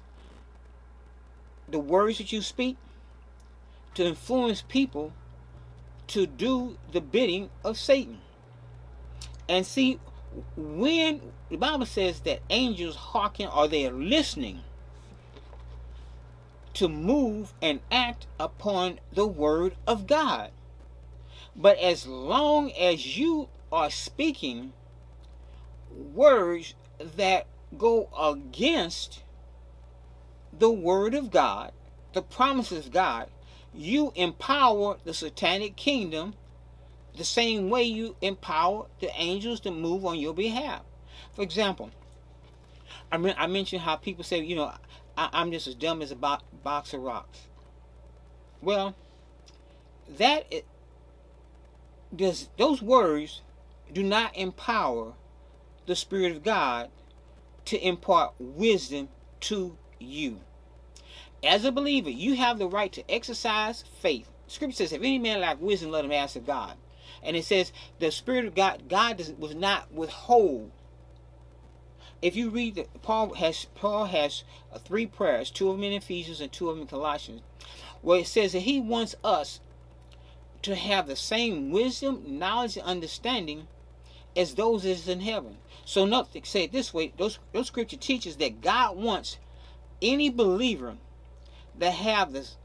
[1.67, 2.77] the words that you speak,
[3.95, 5.11] to influence people
[6.07, 8.19] to do the bidding of Satan.
[9.49, 9.99] And see,
[10.55, 14.61] when the Bible says that angels hearken or they are listening
[16.73, 20.51] to move and act upon the word of God.
[21.55, 24.73] But as long as you are speaking
[25.89, 29.23] words that go against
[30.57, 31.71] the word of God,
[32.13, 33.29] the promises of God,
[33.73, 36.33] you empower the satanic kingdom
[37.15, 40.81] the same way you empower the angels to move on your behalf.
[41.33, 41.91] For example,
[43.11, 44.71] I, mean, I mentioned how people say, you know,
[45.17, 47.39] I, am just as dumb as a bo- box of rocks.
[48.61, 48.95] Well,
[50.17, 50.65] that it,
[52.15, 53.41] does those words
[53.91, 55.13] do not empower
[55.85, 56.89] the Spirit of God
[57.65, 59.09] to impart wisdom
[59.41, 60.39] to you.
[61.43, 64.29] As a believer, you have the right to exercise faith.
[64.47, 66.75] Scripture says, if any man lack wisdom, let him ask of God.
[67.25, 70.71] And it says, the Spirit of God, God was not withhold.
[72.21, 75.93] If you read that, Paul has Paul has uh, three prayers, two of them in
[75.93, 77.41] Ephesians and two of them in Colossians,
[78.01, 79.59] where it says that he wants us
[80.63, 83.67] to have the same wisdom, knowledge, and understanding
[84.35, 85.57] as those that is in heaven.
[85.85, 89.37] So nothing say it this way, those those scripture teaches that God wants
[90.01, 90.97] any believer
[91.77, 92.57] that have this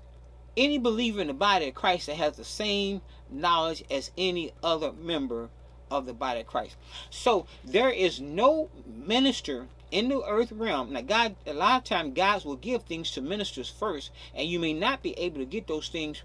[0.56, 4.92] any believer in the body of Christ that has the same knowledge as any other
[4.92, 5.48] member
[5.90, 6.76] of the body of Christ.
[7.10, 10.92] So there is no minister in the earth realm.
[10.92, 14.58] Now God a lot of times God will give things to ministers first, and you
[14.58, 16.22] may not be able to get those things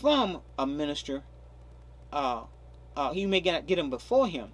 [0.00, 1.22] from a minister.
[2.12, 2.42] Uh,
[2.96, 4.50] uh, you may get, get them before him.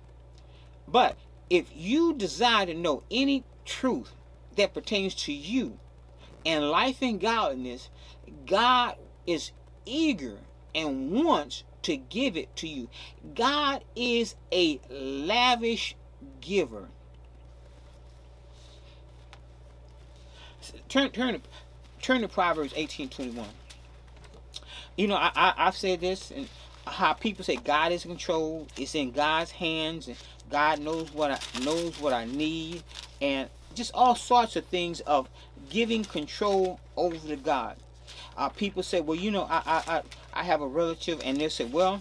[0.87, 1.17] But
[1.51, 4.13] if you desire to know any truth
[4.57, 5.79] that pertains to you
[6.45, 7.91] and life and godliness,
[8.47, 8.97] God
[9.29, 9.53] is
[9.85, 10.39] eager
[10.75, 12.89] and wants to give it to you.
[13.35, 15.95] God is a lavish
[16.41, 16.89] giver.
[20.89, 21.43] Turn turn
[22.01, 23.45] turn to Proverbs 18:21.
[24.97, 26.49] You know, I, I I've said this and
[26.87, 28.67] how people say God is in control.
[28.77, 30.17] It's in God's hands, and
[30.51, 32.83] God knows what I knows what I need,
[33.21, 35.29] and just all sorts of things of
[35.69, 37.77] giving control over to God.
[38.39, 41.51] Uh, people say, well, you know, I, I, I, I have a relative, and they'll
[41.51, 42.01] say, well,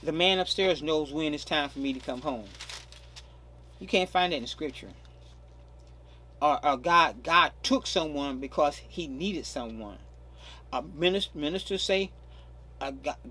[0.00, 2.44] the man upstairs knows when it's time for me to come home.
[3.80, 4.90] You can't find that in Scripture.
[6.40, 9.98] Or, or God, God took someone because He needed someone.
[10.72, 12.12] A minister, ministers say,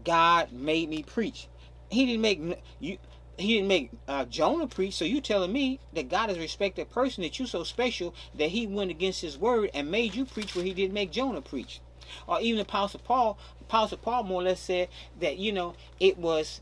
[0.04, 1.48] God made me preach.
[1.90, 2.42] He didn't make
[2.82, 2.98] you
[3.42, 4.94] he didn't make uh, Jonah preach.
[4.96, 8.68] So you telling me that God is a person, that you so special that he
[8.68, 11.82] went against his word and made you preach where he didn't make Jonah preach.
[12.28, 16.18] Or even the Apostle Paul, Apostle Paul more or less said that, you know, it
[16.18, 16.62] was,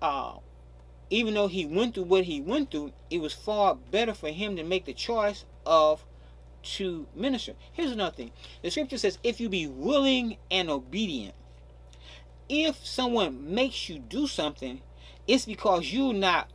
[0.00, 0.34] uh,
[1.10, 4.56] even though he went through what he went through, it was far better for him
[4.56, 6.04] to make the choice of
[6.62, 7.54] to minister.
[7.72, 8.30] Here's another thing.
[8.62, 11.34] The scripture says, if you be willing and obedient,
[12.48, 14.80] if someone makes you do something,
[15.28, 16.50] it's because you're not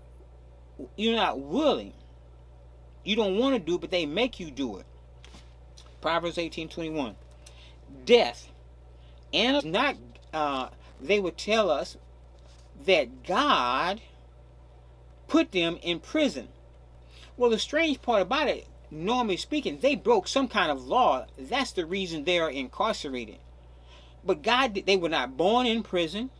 [0.97, 1.93] you're not willing.
[3.05, 4.85] You don't want to do it, but they make you do it.
[6.01, 7.15] Proverbs 18 21.
[8.03, 8.49] Death.
[9.31, 9.95] And not
[10.33, 11.95] uh, they would tell us
[12.85, 14.01] that God
[15.27, 16.47] put them in prison.
[17.37, 21.25] Well, the strange part about it, normally speaking, they broke some kind of law.
[21.37, 23.37] That's the reason they are incarcerated.
[24.25, 26.31] But God, they were not born in prison.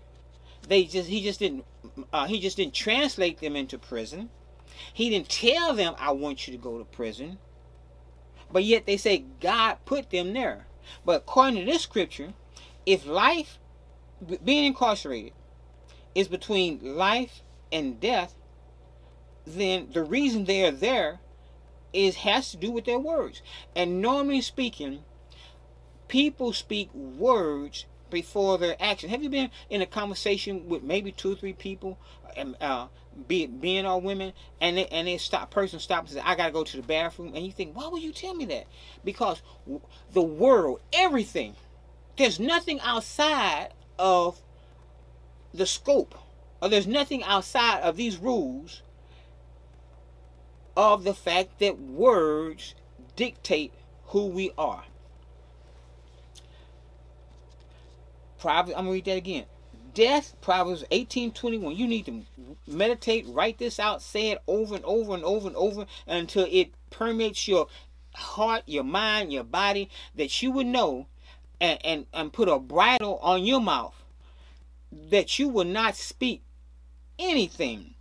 [0.68, 1.66] They just he just didn't
[2.12, 4.30] uh, he just didn't translate them into prison.
[4.94, 7.38] He didn't tell them I want you to go to prison.
[8.52, 10.68] But yet they say God put them there.
[11.06, 12.34] But according to this scripture,
[12.86, 13.58] if life
[14.44, 15.34] being incarcerated
[16.16, 18.36] is between life and death,
[19.46, 21.20] then the reason they are there
[21.92, 23.42] is has to do with their words.
[23.76, 25.04] And normally speaking,
[26.08, 29.10] people speak words before their action.
[29.10, 31.98] Have you been in a conversation with maybe two or three people,
[32.62, 32.88] uh,
[33.28, 36.36] be it men or women, and they, and they stop person stops and says, "I
[36.36, 38.68] gotta go to the bathroom," and you think, "Why would you tell me that?"
[39.04, 39.42] Because
[40.14, 41.56] the world, everything,
[42.16, 44.42] there's nothing outside of
[45.54, 46.16] the scope,
[46.62, 48.82] or there's nothing outside of these rules
[50.76, 52.74] of the fact that words
[53.16, 53.74] dictate
[54.06, 54.86] who we are.
[58.44, 59.46] Proverbs, I'm gonna read that again.
[59.94, 61.78] Death, Proverbs 18, 21.
[61.78, 62.26] You need to
[62.68, 66.74] meditate, write this out, say it over and over and over and over until it
[66.90, 67.68] permeates your
[68.14, 71.08] heart, your mind, your body, that you would know
[71.62, 73.96] and, and, and put a bridle on your mouth
[74.92, 76.42] that you will not speak
[77.18, 77.94] anything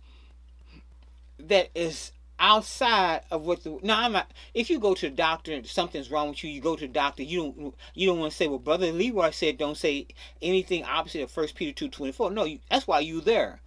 [1.39, 5.53] that is outside of what the now I'm not if you go to the doctor
[5.53, 8.31] and something's wrong with you you go to the doctor you don't you don't want
[8.31, 10.07] to say well brother Leroy said don't say
[10.41, 13.59] anything opposite of first Peter 2 24 no you, that's why you there.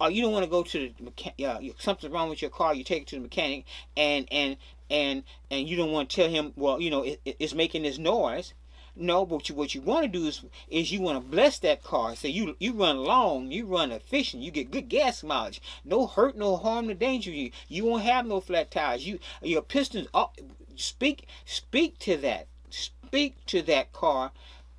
[0.00, 2.74] Or you don't want to go to the mechanic uh, something's wrong with your car
[2.74, 3.64] you take it to the mechanic
[3.96, 4.56] and and
[4.90, 7.98] and and you don't want to tell him well you know it, it's making this
[7.98, 8.54] noise
[8.94, 11.82] no, but you, what you want to do is is you want to bless that
[11.82, 12.14] car.
[12.14, 16.36] So you you run long, you run efficient, you get good gas mileage, no hurt,
[16.36, 17.30] no harm, no danger.
[17.30, 19.06] You you won't have no flat tires.
[19.06, 20.08] You your pistons.
[20.12, 20.30] Oh,
[20.76, 22.48] speak speak to that.
[22.68, 24.32] Speak to that car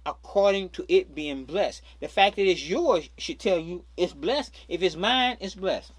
[0.06, 1.82] according to it being blessed.
[2.00, 4.54] The fact that it's yours should tell you it's blessed.
[4.68, 5.92] If it's mine, it's blessed.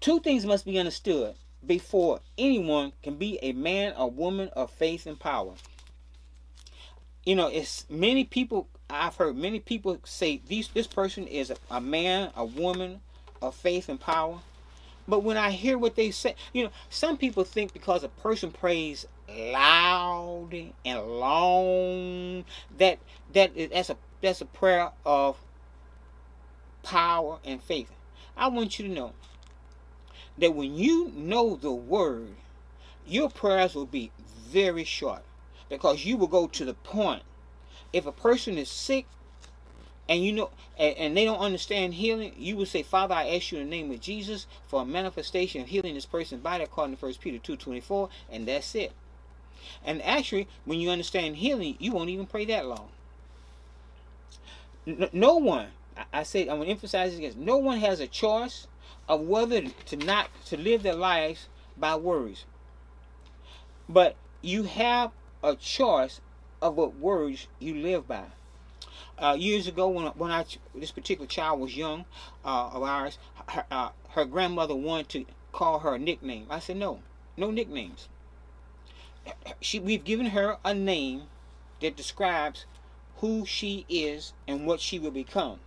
[0.00, 1.36] Two things must be understood
[1.66, 5.52] before anyone can be a man or woman of faith and power.
[7.24, 11.56] You know, it's many people I've heard many people say these this person is a,
[11.70, 13.00] a man, a woman
[13.42, 14.38] of faith and power.
[15.06, 18.50] But when I hear what they say, you know, some people think because a person
[18.50, 20.50] prays loud
[20.84, 22.44] and long
[22.78, 22.98] that
[23.32, 25.36] that that's a that's a prayer of
[26.82, 27.90] power and faith.
[28.36, 29.12] I want you to know
[30.38, 32.34] that when you know the word,
[33.06, 34.10] your prayers will be
[34.48, 35.22] very short
[35.70, 37.22] because you will go to the point.
[37.94, 39.06] If a person is sick
[40.08, 43.52] and you know and, and, they don't understand healing, you will say, Father, I ask
[43.52, 46.96] you in the name of Jesus for a manifestation of healing this person's body according
[46.96, 48.92] to 1 Peter 2.24, and that's it.
[49.84, 52.88] And actually, when you understand healing, you won't even pray that long.
[54.86, 55.68] No, no one,
[56.12, 58.66] I, say, I'm going to emphasize this again, no one has a choice
[59.08, 62.44] of whether to not to live their lives by worries.
[63.88, 65.10] But you have
[65.42, 66.20] a choice
[66.60, 68.24] of what words you live by.
[69.18, 72.04] Uh, years ago, when when I this particular child was young
[72.44, 73.18] uh, of ours,
[73.48, 76.46] her, uh, her grandmother wanted to call her a nickname.
[76.50, 77.00] I said no,
[77.36, 78.08] no nicknames.
[79.60, 81.24] She we've given her a name
[81.80, 82.64] that describes
[83.18, 85.60] who she is and what she will become.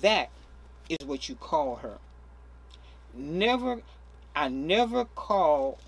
[0.00, 0.30] That
[0.88, 1.98] is what you call her
[3.16, 3.80] never
[4.34, 5.78] I never call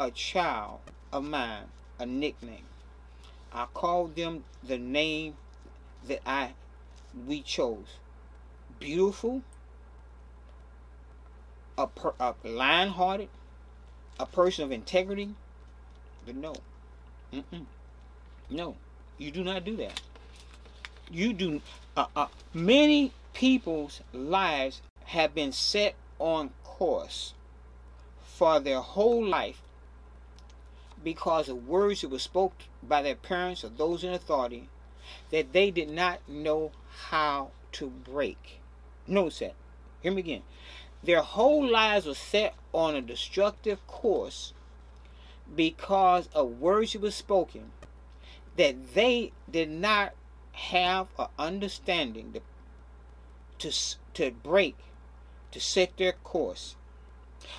[0.00, 0.80] a child
[1.12, 1.66] of mine
[1.98, 2.66] a nickname.
[3.52, 5.36] I call them the name
[6.08, 6.52] that I
[7.26, 7.98] we chose.
[8.80, 9.42] Beautiful,
[11.76, 13.28] a, per, a lion-hearted,
[14.18, 15.34] a person of integrity.
[16.24, 16.54] But no,
[17.32, 17.66] Mm -mm.
[18.50, 18.76] no,
[19.18, 20.02] you do not do that.
[21.10, 21.62] You do.
[21.96, 27.32] Uh, uh, many people's lives have been set on course
[28.24, 29.62] for their whole life
[31.02, 34.68] because of words that were spoken by their parents or those in authority
[35.30, 36.72] that they did not know
[37.08, 38.60] how to break.
[39.06, 39.54] Notice that.
[40.02, 40.42] Hear me again.
[41.02, 44.52] Their whole lives were set on a destructive course
[45.54, 47.72] because of words that were spoken
[48.56, 50.12] that they did not
[50.52, 52.34] have an understanding
[53.58, 54.76] to, to, to break
[55.52, 56.76] to set their course.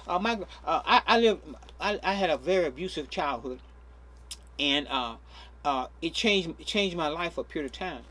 [0.07, 1.39] Uh, my, uh, I, I live,
[1.79, 3.59] I, I had a very abusive childhood,
[4.59, 5.15] and uh,
[5.65, 8.01] uh, it changed changed my life for a period of time.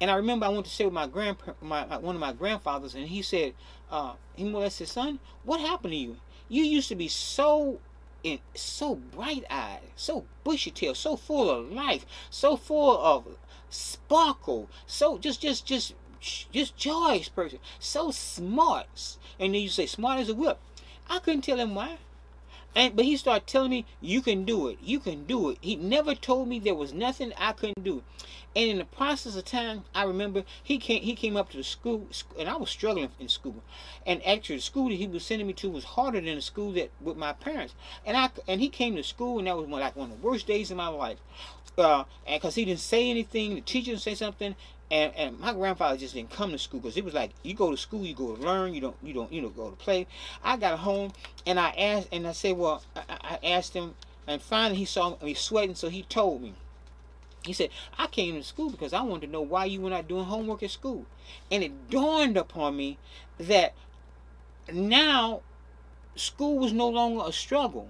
[0.00, 2.94] And I remember I went to stay with my grand, my, one of my grandfathers,
[2.94, 3.54] and he said,
[3.90, 5.20] uh, he molested son.
[5.44, 6.16] What happened to you?
[6.48, 7.80] You used to be so
[8.22, 13.24] in so bright eyed, so bushy tailed, so full of life, so full of
[13.70, 19.16] sparkle, so just just just just joyous person, so smart.
[19.38, 20.58] And then you say smart as a whip.
[21.10, 21.98] I couldn't tell him why.
[22.74, 24.78] And but he started telling me, you can do it.
[24.80, 25.58] You can do it.
[25.60, 28.04] He never told me there was nothing I couldn't do.
[28.54, 31.64] And in the process of time, I remember he came he came up to the
[31.64, 32.06] school
[32.38, 33.56] and I was struggling in school.
[34.06, 36.70] And actually the school that he was sending me to was harder than the school
[36.72, 37.74] that with my parents.
[38.06, 40.46] And I and he came to school and that was like one of the worst
[40.46, 41.18] days of my life.
[41.76, 44.54] Uh, and because he didn't say anything, the teacher didn't say something,
[44.90, 47.70] and, and my grandfather just didn't come to school because it was like you go
[47.70, 50.06] to school you go to learn you don't you don't you know go to play.
[50.42, 51.12] I got home
[51.46, 53.94] and i asked and i said well i, I asked him
[54.26, 56.54] and finally he saw me sweating so he told me.
[57.44, 60.08] He said i came to school because i wanted to know why you were not
[60.08, 61.06] doing homework at school.
[61.50, 62.98] And it dawned upon me
[63.38, 63.74] that
[64.72, 65.42] now
[66.16, 67.88] school was no longer a struggle.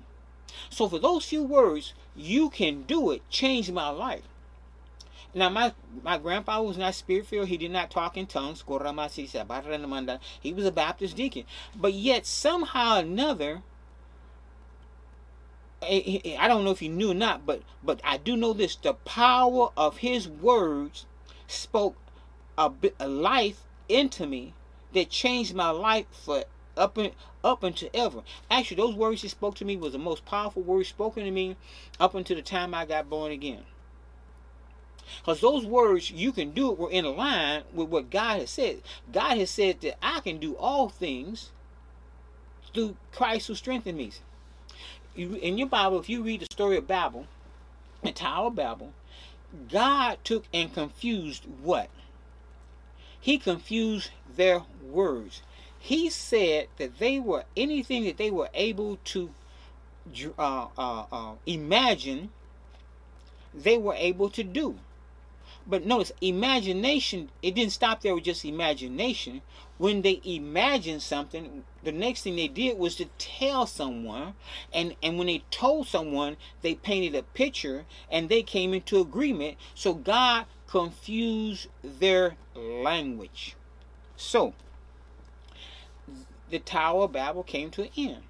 [0.68, 4.24] So for those few words you can do it changed my life
[5.32, 5.72] now, my,
[6.02, 7.48] my grandfather was not spirit filled.
[7.48, 8.64] He did not talk in tongues.
[8.66, 11.44] He was a Baptist deacon.
[11.76, 13.62] But yet, somehow or another,
[15.82, 18.36] eh, eh, eh, I don't know if he knew or not, but, but I do
[18.36, 18.74] know this.
[18.74, 21.06] The power of his words
[21.46, 21.96] spoke
[22.58, 24.54] a, bit, a life into me
[24.92, 26.44] that changed my life for
[26.76, 27.12] up and
[27.44, 28.22] up until ever.
[28.50, 31.56] Actually, those words he spoke to me was the most powerful words spoken to me
[32.00, 33.62] up until the time I got born again.
[35.18, 38.82] Because those words, you can do it, were in line with what God has said.
[39.12, 41.50] God has said that I can do all things
[42.72, 44.12] through Christ who strengthens me.
[45.14, 47.26] You, in your Bible, if you read the story of Babel,
[48.02, 48.92] the Tower of Babel,
[49.70, 51.90] God took and confused what?
[53.20, 55.42] He confused their words.
[55.78, 59.30] He said that they were anything that they were able to
[60.38, 62.30] uh, uh, uh, imagine,
[63.54, 64.78] they were able to do.
[65.66, 69.42] But notice, imagination, it didn't stop there with just imagination.
[69.78, 74.34] When they imagined something, the next thing they did was to tell someone.
[74.72, 79.56] And, and when they told someone, they painted a picture and they came into agreement.
[79.74, 83.56] So God confused their language.
[84.16, 84.54] So,
[86.50, 88.22] the Tower of Babel came to an end.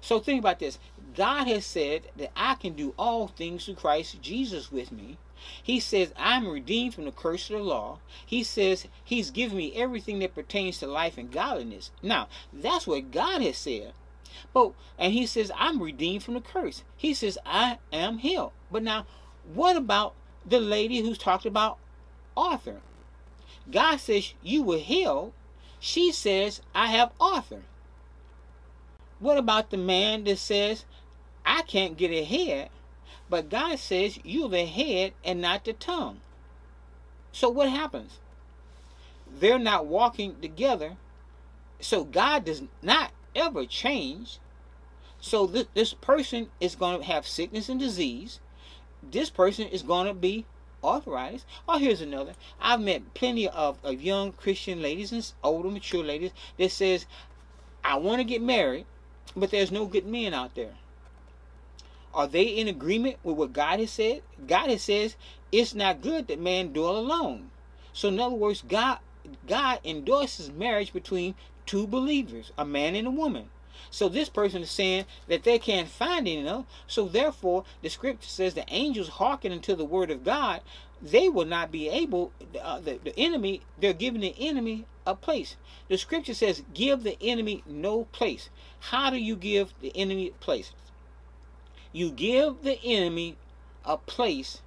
[0.00, 0.78] So think about this.
[1.14, 5.18] God has said that I can do all things through Christ Jesus with me.
[5.62, 7.98] He says, I'm redeemed from the curse of the law.
[8.24, 11.90] He says, He's given me everything that pertains to life and godliness.
[12.02, 13.92] Now, that's what God has said.
[14.52, 16.82] But and he says, I'm redeemed from the curse.
[16.96, 18.52] He says, I am healed.
[18.70, 19.06] But now,
[19.52, 21.78] what about the lady who's talked about
[22.36, 22.80] Arthur?
[23.70, 25.32] God says, You were healed.
[25.80, 27.62] She says, I have Arthur.
[29.18, 30.84] What about the man that says,
[31.44, 32.70] I can't get ahead,
[33.28, 36.20] but God says you're the head and not the tongue?
[37.32, 38.18] So what happens?
[39.38, 40.96] They're not walking together.
[41.80, 44.38] So God does not ever change.
[45.20, 48.40] So this, this person is going to have sickness and disease.
[49.02, 50.46] This person is going to be
[50.82, 51.44] authorized.
[51.68, 52.34] Oh, here's another.
[52.60, 57.06] I've met plenty of, of young Christian ladies and older, mature ladies that says,
[57.84, 58.86] I want to get married,
[59.36, 60.74] but there's no good men out there.
[62.16, 64.22] Are they in agreement with what God has said?
[64.48, 65.16] God has says
[65.52, 67.50] it's not good that man dwell alone.
[67.92, 69.00] So in other words, God
[69.46, 71.34] God endorses marriage between
[71.66, 73.50] two believers, a man and a woman.
[73.90, 76.64] So this person is saying that they can't find any enough.
[76.86, 80.62] So therefore, the scripture says the angels hearken unto the word of God.
[81.02, 82.32] They will not be able.
[82.58, 85.56] Uh, the, the enemy, they're giving the enemy a place.
[85.88, 88.48] The scripture says, "Give the enemy no place."
[88.80, 90.72] How do you give the enemy a place?
[91.96, 93.38] You give the enemy
[93.82, 94.60] a place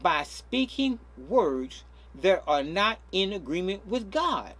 [0.00, 1.84] by speaking words
[2.18, 4.54] that are not in agreement with God.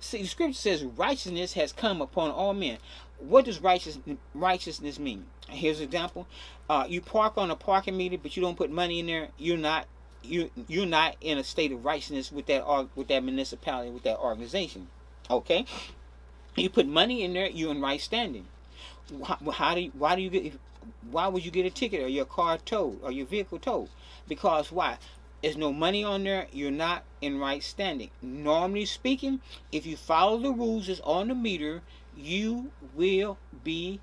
[0.00, 2.78] See, the scripture says righteousness has come upon all men.
[3.20, 4.00] What does righteous,
[4.34, 5.26] righteousness mean?
[5.48, 6.26] Here's an example.
[6.68, 9.28] Uh, you park on a parking meter, but you don't put money in there.
[9.38, 9.86] You're not
[10.24, 14.18] you you're not in a state of righteousness with that with that municipality with that
[14.18, 14.88] organization.
[15.30, 15.64] Okay,
[16.56, 17.48] you put money in there.
[17.48, 18.48] You're in right standing.
[19.24, 20.54] How, how do you, why do you get
[21.10, 23.88] why would you get a ticket or your car towed or your vehicle towed?
[24.28, 24.98] Because why?
[25.42, 26.46] There's no money on there.
[26.52, 28.10] You're not in right standing.
[28.22, 29.40] Normally speaking,
[29.70, 31.82] if you follow the rules that's on the meter,
[32.16, 34.00] you will be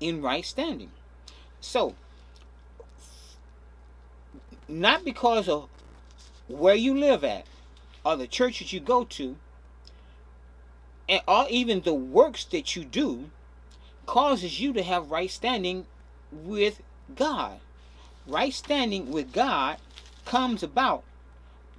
[0.00, 0.90] in right standing.
[1.60, 1.94] So,
[4.66, 5.68] not because of
[6.48, 7.46] where you live at
[8.04, 9.36] or the church that you go to,
[11.08, 13.30] and or even the works that you do,
[14.06, 15.86] causes you to have right standing
[16.32, 16.80] with
[17.14, 17.60] God
[18.26, 19.78] right standing with God
[20.24, 21.02] comes about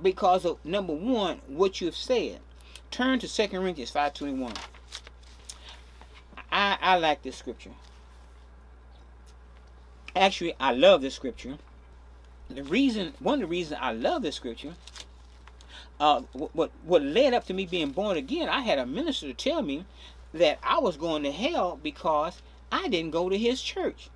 [0.01, 2.39] because of number one, what you've said.
[2.91, 4.55] Turn to 2 Corinthians 5.21.
[6.51, 7.71] I, I like this scripture.
[10.15, 11.57] Actually, I love this scripture.
[12.49, 14.75] The reason, one of the reasons I love this scripture,
[15.99, 19.61] uh, what what led up to me being born again, I had a minister tell
[19.61, 19.85] me
[20.33, 22.41] that I was going to hell because
[22.71, 24.09] I didn't go to his church.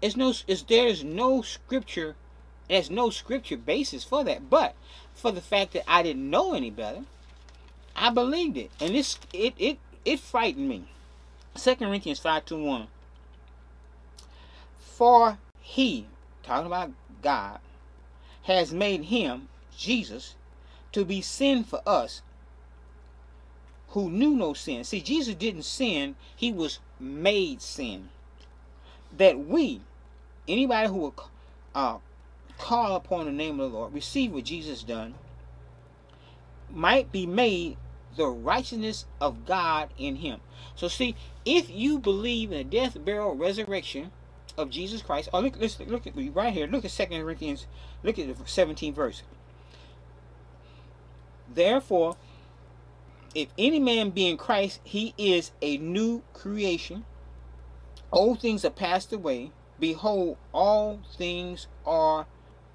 [0.00, 2.14] It's no, it's, there's no scripture,
[2.68, 4.48] there's no scripture basis for that.
[4.48, 4.74] But
[5.14, 7.04] for the fact that I didn't know any better,
[7.96, 10.84] I believed it, and it it it frightened me.
[11.54, 12.88] Second Corinthians five to one.
[14.78, 16.06] For he,
[16.44, 16.92] talking about
[17.22, 17.58] God,
[18.44, 20.34] has made him Jesus
[20.94, 22.22] to be sin for us
[23.88, 24.82] who knew no sin.
[24.82, 28.08] See, Jesus didn't sin; he was made sin.
[29.16, 29.82] That we
[30.46, 31.14] Anybody who will
[31.74, 31.98] uh,
[32.58, 35.14] call upon the name of the Lord, receive what Jesus done,
[36.70, 37.78] might be made
[38.16, 40.40] the righteousness of God in him.
[40.76, 44.12] So see, if you believe in the death, burial, resurrection
[44.56, 46.66] of Jesus Christ, oh look, let's look at me right here.
[46.66, 47.66] Look at Second Corinthians.
[48.02, 49.22] Look at the 17th verse.
[51.54, 52.16] Therefore,
[53.34, 57.04] if any man be in Christ, he is a new creation.
[58.12, 62.26] Old things are passed away behold, all things are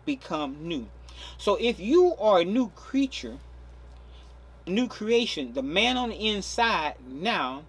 [0.06, 0.88] become new.
[1.38, 3.40] So if you are a new creature,
[4.68, 7.64] new creation, the man on the inside now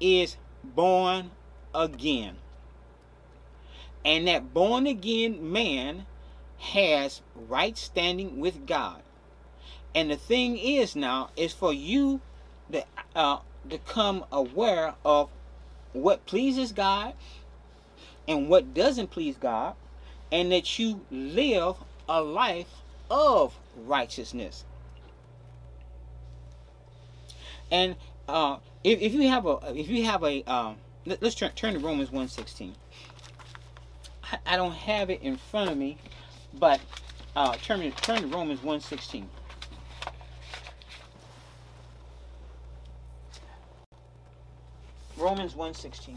[0.00, 1.30] is born
[1.74, 2.36] again.
[4.04, 6.06] And that born again man
[6.58, 9.02] has right standing with God.
[9.98, 12.20] And the thing is now is for you
[12.70, 12.84] to
[13.16, 15.28] uh, become aware of
[15.92, 17.14] what pleases God
[18.28, 19.74] and what doesn't please God,
[20.30, 21.78] and that you live
[22.08, 22.68] a life
[23.10, 24.64] of righteousness.
[27.72, 27.96] And
[28.28, 30.76] uh, if, if you have a if you have a um,
[31.06, 32.74] let, us turn turn to Romans 1:16.
[34.22, 35.98] I, I don't have it in front of me,
[36.54, 36.80] but
[37.34, 39.24] uh, turn turn to Romans 1:16.
[45.28, 46.16] Romans 1:16.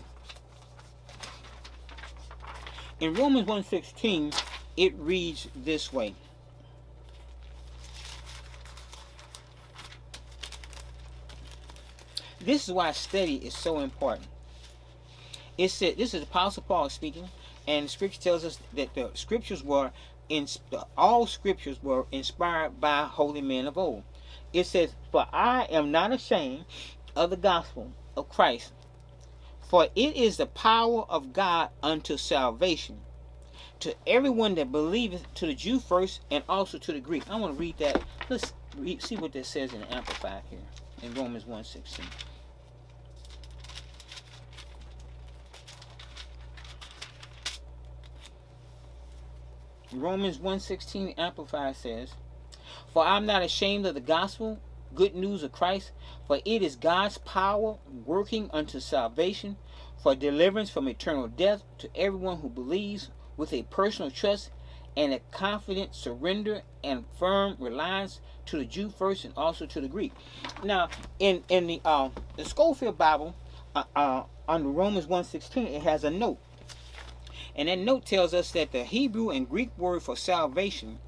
[3.02, 4.34] In Romans 1:16,
[4.78, 6.16] it reads this way.
[12.40, 14.30] This is why study is so important.
[15.58, 17.30] It said this is Apostle Paul speaking,
[17.68, 19.92] and Scripture tells us that the Scriptures were
[20.30, 20.48] in
[20.98, 24.04] all Scriptures were inspired by holy men of old.
[24.54, 26.64] It says, "For I am not ashamed
[27.14, 28.72] of the gospel of Christ,
[29.72, 33.00] for it is the power of God unto salvation."
[33.80, 37.24] To everyone that believeth, to the Jew first, and also to the Greek.
[37.30, 38.04] I want to read that.
[38.30, 40.60] Let's read, see what this says in the Amplified here
[41.02, 42.04] in Romans 1.16.
[49.94, 52.14] Romans 1.16 Amplified says,
[52.92, 54.60] For I am not ashamed of the gospel,
[54.94, 55.92] good news of Christ,
[56.32, 57.76] for it is God's power
[58.06, 59.58] working unto salvation,
[60.02, 64.50] for deliverance from eternal death to everyone who believes with a personal trust
[64.96, 69.90] and a confident surrender and firm reliance to the Jew first and also to the
[69.90, 70.14] Greek.
[70.64, 70.88] Now,
[71.20, 73.36] in in the uh, the Scofield Bible,
[73.76, 76.40] uh, uh, under Romans 1.16, it has a note
[77.58, 81.00] and that note tells us that the Hebrew and Greek word for salvation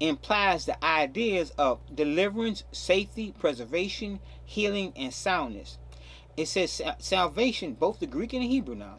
[0.00, 4.20] implies the ideas of deliverance, safety, preservation,
[4.54, 5.78] healing, and soundness.
[6.36, 8.98] It says salvation, both the Greek and the Hebrew now.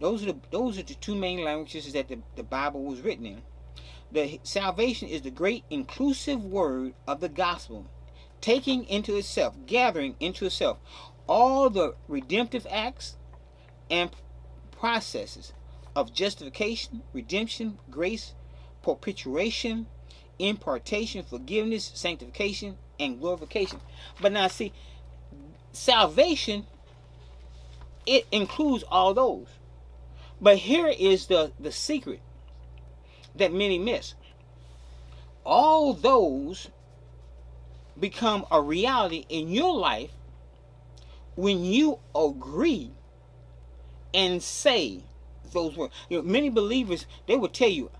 [0.00, 3.26] Those are the those are the two main languages that the, the Bible was written
[3.26, 3.42] in.
[4.12, 7.86] The salvation is the great inclusive word of the gospel,
[8.40, 10.78] taking into itself, gathering into itself
[11.26, 13.16] all the redemptive acts
[13.90, 14.10] and
[14.72, 15.52] processes
[15.94, 18.34] of justification, redemption, grace,
[18.82, 19.86] propitiation,
[20.38, 23.80] impartation, forgiveness, sanctification, and glorification.
[24.20, 24.72] But now, see,
[25.72, 26.66] salvation,
[28.06, 29.48] it includes all those.
[30.40, 32.20] But here is the, the secret
[33.34, 34.14] that many miss.
[35.44, 36.68] All those
[37.98, 40.10] become a reality in your life
[41.36, 42.90] when you agree
[44.12, 45.00] and say
[45.52, 45.94] those words.
[46.08, 47.90] You know, many believers they will tell you,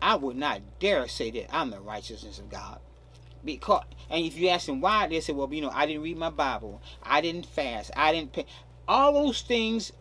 [0.00, 2.80] I would not dare say that I'm the righteousness of God.
[3.46, 6.18] Because and if you ask them why, they say, Well, you know, I didn't read
[6.18, 8.44] my Bible, I didn't fast, I didn't pay.
[8.86, 9.92] All those things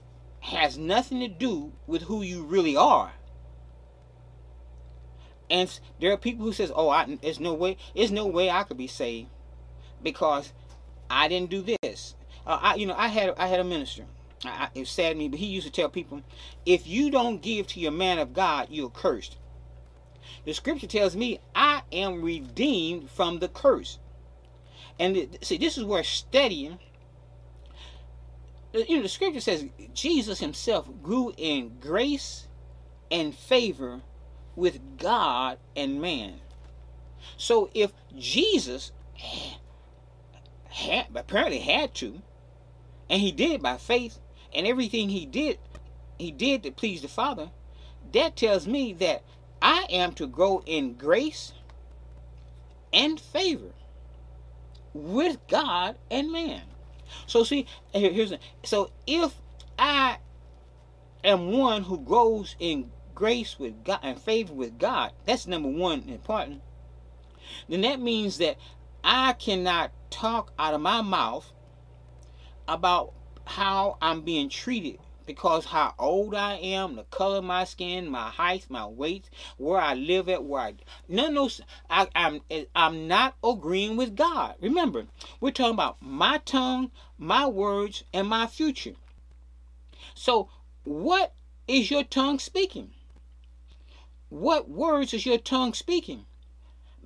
[0.41, 3.13] has nothing to do with who you really are.
[5.49, 8.63] And there are people who says, "Oh, I, there's no way, there's no way I
[8.63, 9.29] could be saved
[10.03, 10.51] because
[11.09, 12.15] I didn't do this."
[12.45, 14.05] Uh, I, you know, I had I had a minister
[14.47, 16.21] I, it saddened me, but he used to tell people,
[16.65, 19.37] if you don't give to your man of God, you're cursed.
[20.45, 23.99] The scripture tells me I am redeemed from the curse.
[24.99, 26.79] And see, this is where studying,
[28.73, 32.47] you know, the scripture says Jesus himself grew in grace
[33.11, 34.01] and favor
[34.55, 36.39] with God and man.
[37.37, 38.91] So if Jesus
[40.69, 42.21] had, apparently had to,
[43.09, 44.19] and he did by faith,
[44.53, 45.59] and everything he did,
[46.17, 47.49] he did to please the Father,
[48.13, 49.23] that tells me that
[49.65, 51.51] I am to grow in grace
[52.93, 53.71] and favor
[54.93, 56.61] with God and man.
[57.25, 59.33] So see, here's a, so if
[59.79, 60.19] I
[61.23, 66.03] am one who grows in grace with God and favor with God, that's number one
[66.09, 66.61] important.
[67.67, 68.57] Then that means that
[69.03, 71.51] I cannot talk out of my mouth
[72.67, 73.13] about
[73.45, 78.29] how I'm being treated because how old I am, the color of my skin, my
[78.29, 80.73] height, my weight, where I live at, where I
[81.07, 84.55] none of those I, I'm eh, I'm not agreeing with God.
[84.61, 85.07] Remember,
[85.39, 88.95] we're talking about my tongue, my words, and my future.
[90.13, 90.49] So
[90.83, 91.33] what
[91.67, 92.91] is your tongue speaking?
[94.29, 96.25] What words is your tongue speaking?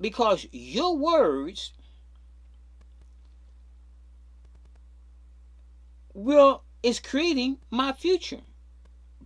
[0.00, 1.72] Because your words
[6.14, 8.40] will is creating my future,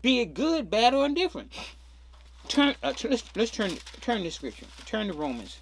[0.02, 1.52] be it good, bad, or indifferent.
[2.48, 2.74] Turn.
[2.82, 4.66] Uh, let's let's turn turn the scripture.
[4.84, 5.58] Turn to Romans.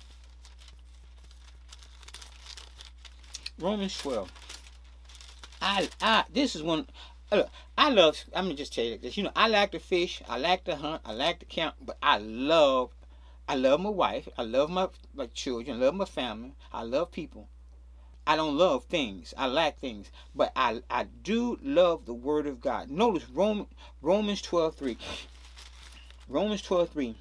[3.58, 4.32] Romans twelve.
[5.60, 6.88] I I this is one.
[7.30, 8.24] look, I love.
[8.34, 9.16] I'm gonna just tell you this.
[9.16, 10.22] You know, I like to fish.
[10.28, 11.02] I like to hunt.
[11.04, 11.76] I like to camp.
[11.80, 12.90] But I love,
[13.48, 14.28] I love my wife.
[14.36, 15.76] I love my my children.
[15.80, 16.54] I love my family.
[16.72, 17.48] I love people.
[18.26, 19.34] I don't love things.
[19.36, 20.10] I like things.
[20.34, 22.90] But I I do love the Word of God.
[22.90, 23.66] Notice Roman,
[24.00, 24.96] Romans 12 3.
[26.28, 27.16] Romans 12 3.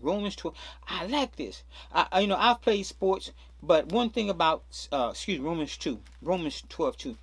[0.00, 0.56] Romans 12.
[0.88, 1.62] I like this.
[1.92, 3.32] I, you know, I've played sports,
[3.62, 7.16] but one thing about, uh, excuse me, Romans 2, Romans 12 2.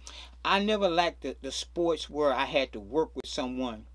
[0.46, 3.86] I never liked the, the sports where I had to work with someone.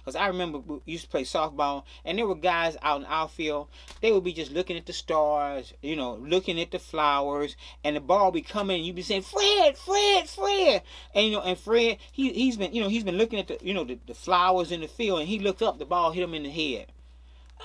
[0.00, 3.12] Because I remember we used to play softball, and there were guys out in the
[3.12, 3.68] outfield.
[4.00, 7.96] They would be just looking at the stars, you know, looking at the flowers, and
[7.96, 10.82] the ball be coming, and you'd be saying, "Fred, Fred, Fred,"
[11.14, 13.58] and you know, and Fred, he he's been, you know, he's been looking at the,
[13.62, 16.22] you know, the, the flowers in the field, and he looked up, the ball hit
[16.22, 16.86] him in the head.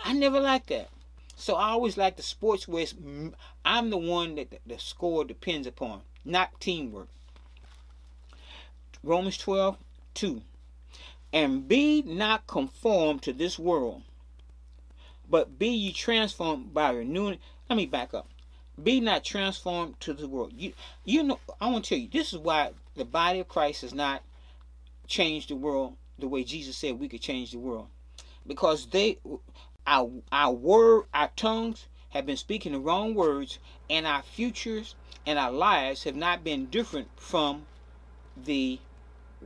[0.04, 0.90] I never liked that.
[1.36, 2.86] So I always like the sports where
[3.64, 7.08] I'm the one that the, the score depends upon, not teamwork.
[9.04, 9.78] Romans 12,
[10.16, 10.42] 2.
[11.36, 14.04] And be not conformed to this world,
[15.30, 17.40] but be ye transformed by renewing.
[17.70, 18.30] Let me back up.
[18.82, 20.54] Be not transformed to the world.
[20.56, 20.72] You,
[21.04, 23.94] you know, I want to tell you, this is why the body of Christ has
[23.94, 24.24] not
[25.08, 27.88] changed the world the way Jesus said we could change the world.
[28.48, 29.18] Because they,
[29.86, 33.60] our, our word, our tongues have been speaking the wrong words,
[33.90, 37.66] and our futures and our lives have not been different from
[38.38, 38.80] the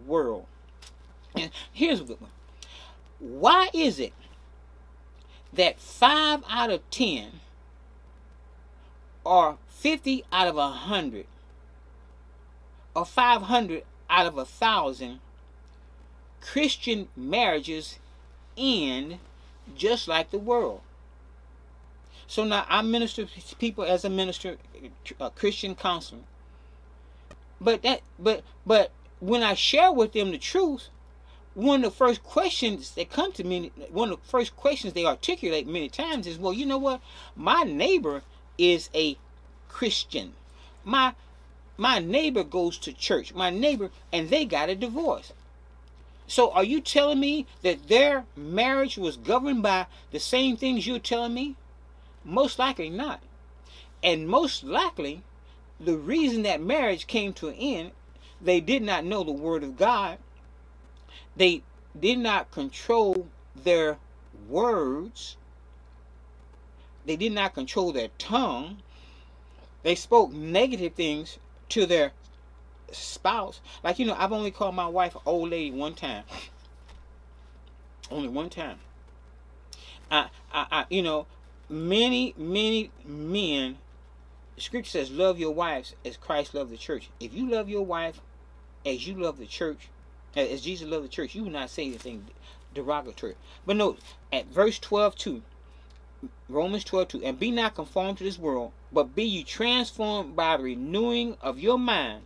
[0.05, 0.45] world.
[1.35, 2.31] And here's a good one.
[3.19, 4.13] Why is it
[5.53, 7.41] that five out of ten
[9.23, 11.25] or 50 out of a hundred
[12.95, 15.19] or 500 out of a thousand
[16.41, 17.99] Christian marriages
[18.57, 19.19] end
[19.75, 20.81] just like the world.
[22.27, 24.57] So now I minister to people as a minister,
[25.19, 26.21] a Christian counselor.
[27.61, 30.89] But that, but but when I share with them the truth,
[31.59, 35.05] one of the first questions that come to me, one of the first questions they
[35.05, 37.01] articulate many times is, well, you know what?
[37.35, 38.23] My neighbor
[38.57, 39.17] is a
[39.67, 40.33] Christian.
[40.85, 41.15] My
[41.77, 43.33] my neighbor goes to church.
[43.33, 45.33] My neighbor, and they got a divorce.
[46.27, 50.99] So are you telling me that their marriage was governed by the same things you're
[50.99, 51.55] telling me?
[52.23, 53.21] Most likely not.
[54.03, 55.23] And most likely,
[55.79, 57.91] the reason that marriage came to an end,
[58.41, 60.19] they did not know the Word of God.
[61.39, 61.63] They
[61.97, 63.97] did not control their
[64.49, 65.37] words.
[67.05, 68.79] They did not control their tongue.
[69.81, 72.11] They spoke negative things to their
[72.91, 73.61] spouse.
[73.85, 76.25] Like, you know, I've only called my wife old lady one time.
[78.11, 78.79] Only one time.
[80.11, 81.25] I, I, I you know,
[81.69, 83.77] many, many men,
[84.57, 87.09] scripture says, love your wives as Christ loved the church.
[87.21, 88.19] If you love your wife
[88.85, 89.87] as you love the church,
[90.47, 92.27] as Jesus loved the church, you would not say anything
[92.73, 93.35] derogatory.
[93.65, 93.99] But note,
[94.31, 95.41] at verse 12, 2,
[96.47, 100.57] Romans 12, 2, and be not conformed to this world, but be you transformed by
[100.57, 102.23] the renewing of your mind,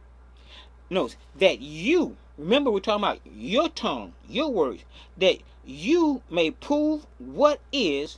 [0.90, 4.84] knows that you, remember we're talking about your tongue, your words,
[5.18, 8.18] that you may prove what is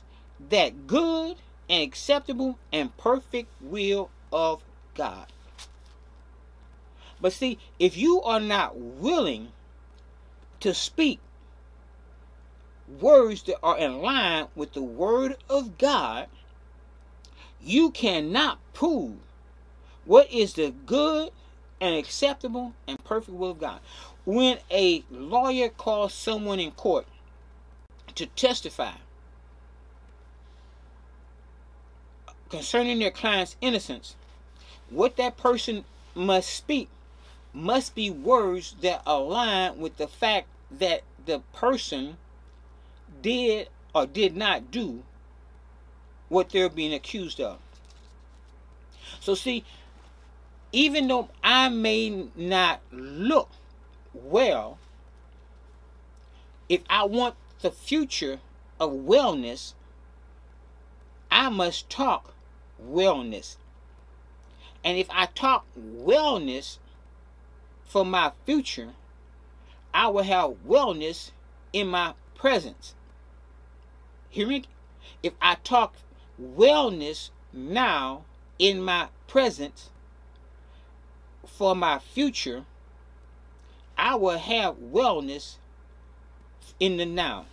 [0.50, 1.36] that good
[1.68, 4.62] and acceptable and perfect will of
[4.94, 5.26] God.
[7.20, 9.48] But see, if you are not willing
[10.60, 11.20] to speak
[13.00, 16.28] words that are in line with the word of God,
[17.60, 19.16] you cannot prove
[20.04, 21.30] what is the good
[21.80, 23.80] and acceptable and perfect will of God.
[24.24, 27.06] When a lawyer calls someone in court
[28.14, 28.92] to testify
[32.48, 34.14] concerning their client's innocence,
[34.90, 35.84] what that person
[36.14, 36.88] must speak
[37.56, 42.18] must be words that align with the fact that the person
[43.22, 45.02] did or did not do
[46.28, 47.58] what they're being accused of.
[49.20, 49.64] So, see,
[50.70, 53.48] even though I may not look
[54.12, 54.78] well,
[56.68, 58.40] if I want the future
[58.78, 59.72] of wellness,
[61.30, 62.34] I must talk
[62.84, 63.56] wellness.
[64.84, 66.76] And if I talk wellness
[67.86, 68.90] for my future,
[69.94, 71.30] I will have wellness
[71.72, 72.94] in my presence.
[74.28, 74.64] Hear me?
[75.22, 75.94] If I talk
[76.40, 78.24] wellness now
[78.58, 79.90] in my presence,
[81.46, 82.64] for my future,
[83.96, 85.56] I will have wellness
[86.78, 87.46] in the now.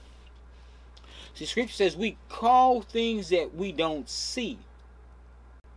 [1.36, 4.58] See, scripture says we call things that we don't see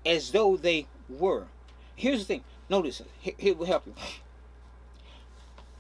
[0.05, 1.45] as though they were.
[1.95, 3.95] Here's the thing Notice, here will help you.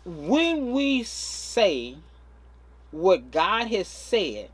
[0.06, 1.96] When we say
[2.92, 4.50] what God has said,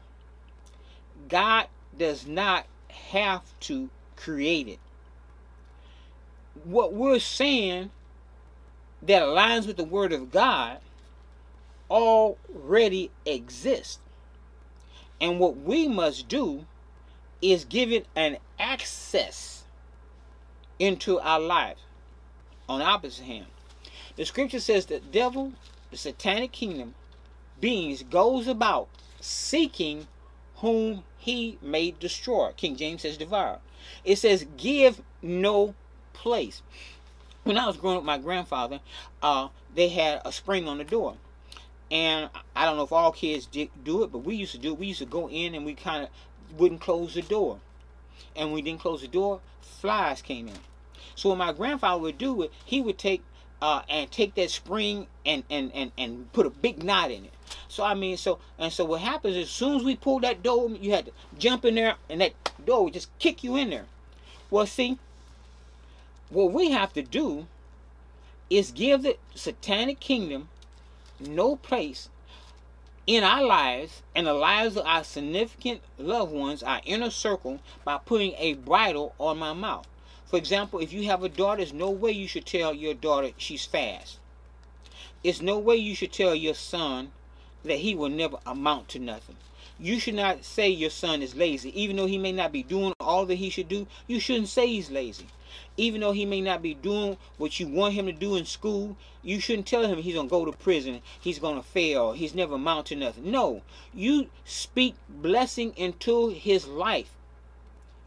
[1.28, 1.66] God
[1.98, 4.78] does not have to create it.
[6.64, 7.90] What we're saying
[9.02, 10.78] that aligns with the Word of God
[11.90, 13.98] already exists.
[15.20, 16.64] And what we must do
[17.42, 19.64] is give it an access
[20.78, 21.80] into our lives.
[22.70, 23.51] On opposite hand,
[24.22, 25.52] the scripture says that devil,
[25.90, 26.94] the satanic kingdom,
[27.60, 30.06] beings goes about seeking
[30.58, 32.52] whom he may destroy.
[32.56, 33.58] King James says devour.
[34.04, 35.74] It says give no
[36.12, 36.62] place.
[37.42, 38.78] When I was growing up, my grandfather,
[39.24, 41.16] uh, they had a spring on the door.
[41.90, 44.72] And I don't know if all kids did do it, but we used to do
[44.72, 44.78] it.
[44.78, 47.58] We used to go in and we kind of wouldn't close the door.
[48.36, 50.58] And when we didn't close the door, flies came in.
[51.16, 53.24] So what my grandfather would do, it, he would take
[53.62, 57.32] uh, and take that spring and, and, and, and put a big knot in it.
[57.68, 60.42] So I mean, so and so what happens is, as soon as we pull that
[60.42, 62.32] door, you had to jump in there, and that
[62.66, 63.86] door would just kick you in there.
[64.50, 64.98] Well, see,
[66.28, 67.46] what we have to do
[68.50, 70.48] is give the satanic kingdom
[71.20, 72.08] no place
[73.06, 77.98] in our lives and the lives of our significant loved ones, our inner circle, by
[77.98, 79.86] putting a bridle on my mouth.
[80.32, 83.32] For example, if you have a daughter, there's no way you should tell your daughter
[83.36, 84.18] she's fast.
[85.22, 87.12] It's no way you should tell your son
[87.64, 89.36] that he will never amount to nothing.
[89.78, 91.78] You should not say your son is lazy.
[91.78, 94.66] Even though he may not be doing all that he should do, you shouldn't say
[94.66, 95.26] he's lazy.
[95.76, 98.96] Even though he may not be doing what you want him to do in school,
[99.22, 102.34] you shouldn't tell him he's going to go to prison, he's going to fail, he's
[102.34, 103.30] never amount to nothing.
[103.30, 103.60] No,
[103.92, 107.10] you speak blessing into his life.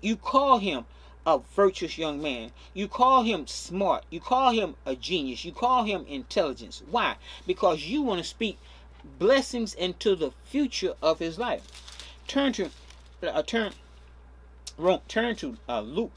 [0.02, 0.86] You call him
[1.26, 2.52] a virtuous young man.
[2.74, 4.06] You call him smart.
[4.10, 5.44] You call him a genius.
[5.46, 6.84] You call him intelligence.
[6.90, 7.16] Why?
[7.48, 8.58] Because you want to speak
[9.20, 11.64] blessings into the future of his life.
[12.28, 12.70] Turn to
[13.24, 13.74] uh, turn
[15.08, 16.12] turn to uh, Luke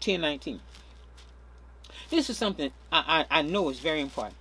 [0.00, 0.60] 10 19.
[2.10, 4.36] This is something I, I, I know is very important.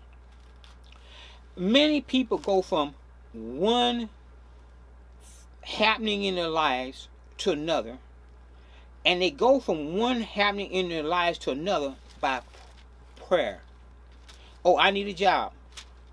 [1.56, 2.95] Many people go from
[3.32, 4.10] one
[5.62, 7.08] happening in their lives
[7.39, 7.99] to another,
[9.06, 12.41] and they go from one happening in their lives to another by
[13.16, 13.62] prayer.
[14.64, 15.51] Oh, I need a job.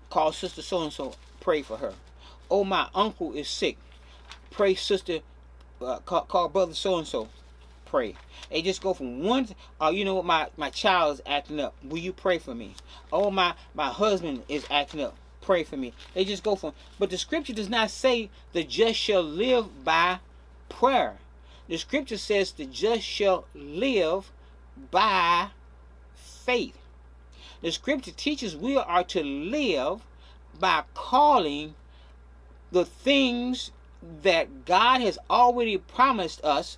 [0.09, 1.93] Call sister so and so pray for her.
[2.49, 3.77] Oh, my uncle is sick.
[4.49, 5.19] Pray, sister,
[5.81, 7.29] uh, call, call brother so and so.
[7.85, 8.15] Pray.
[8.49, 9.47] They just go from one.
[9.79, 10.25] Oh, uh, you know what?
[10.25, 11.75] My my child is acting up.
[11.83, 12.75] Will you pray for me?
[13.11, 15.15] Oh, my my husband is acting up.
[15.41, 15.93] Pray for me.
[16.13, 16.73] They just go from.
[16.99, 20.19] But the scripture does not say the just shall live by
[20.69, 21.17] prayer.
[21.71, 24.29] The scripture says the just shall live
[24.91, 25.51] by
[26.13, 26.77] faith.
[27.61, 30.01] The scripture teaches we are to live
[30.59, 31.75] by calling
[32.73, 33.71] the things
[34.21, 36.77] that God has already promised us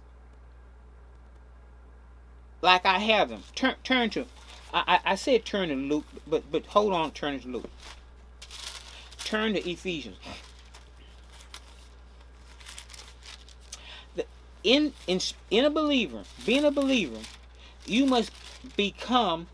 [2.61, 3.41] like I have them.
[3.55, 4.27] Turn, turn to,
[4.71, 7.71] I, I said turn to Luke, but but hold on, turn to Luke.
[9.23, 10.17] Turn to Ephesians.
[14.63, 17.19] In, in, in a believer, being a believer,
[17.85, 18.31] you must
[18.75, 19.47] become,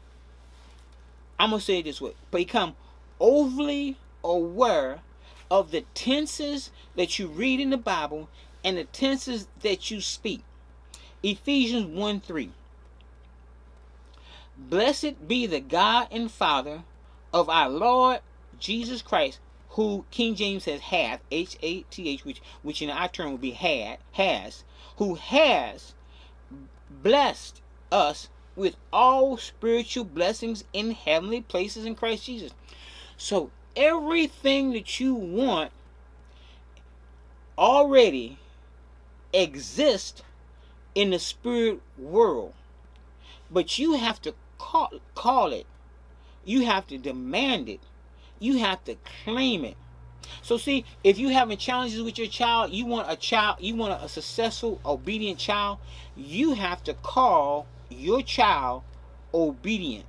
[1.39, 2.75] I'm to say it this way, become
[3.19, 4.99] overly aware
[5.49, 8.29] of the tenses that you read in the Bible
[8.63, 10.43] and the tenses that you speak.
[11.23, 12.51] Ephesians 1 3.
[14.57, 16.83] Blessed be the God and Father
[17.33, 18.19] of our Lord
[18.59, 19.39] Jesus Christ,
[19.69, 23.41] who King James says hath, H A T H, which which in our term would
[23.41, 24.63] be had, has,
[24.97, 25.93] who has
[26.89, 27.61] blessed
[27.91, 32.51] us with all spiritual blessings in heavenly places in Christ Jesus.
[33.17, 35.71] So everything that you want
[37.57, 38.37] already
[39.33, 40.23] exists
[40.95, 42.53] in the spirit world.
[43.51, 45.65] But you have to call, call it.
[46.45, 47.79] You have to demand it.
[48.39, 49.77] You have to claim it.
[50.41, 54.01] So see, if you having challenges with your child, you want a child, you want
[54.03, 55.79] a, successful, obedient child,
[56.15, 58.83] you have to call your child
[59.33, 60.05] obedient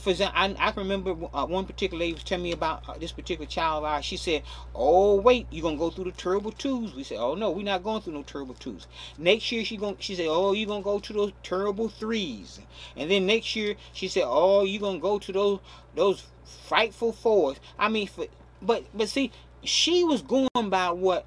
[0.00, 2.98] for example, I, I can remember uh, one particular lady was telling me about uh,
[2.98, 4.04] this particular child of ours.
[4.04, 4.42] She said,
[4.74, 7.84] "Oh wait, you're gonna go through the terrible twos." We said, "Oh no, we're not
[7.84, 8.86] going through no terrible twos."
[9.18, 12.60] Next year she going she said, "Oh, you're gonna go to those terrible threes,"
[12.96, 15.60] and then next year she said, "Oh, you're gonna go to those
[15.94, 18.26] those frightful fours." I mean, for,
[18.66, 19.30] but but see,
[19.62, 21.26] she was going by what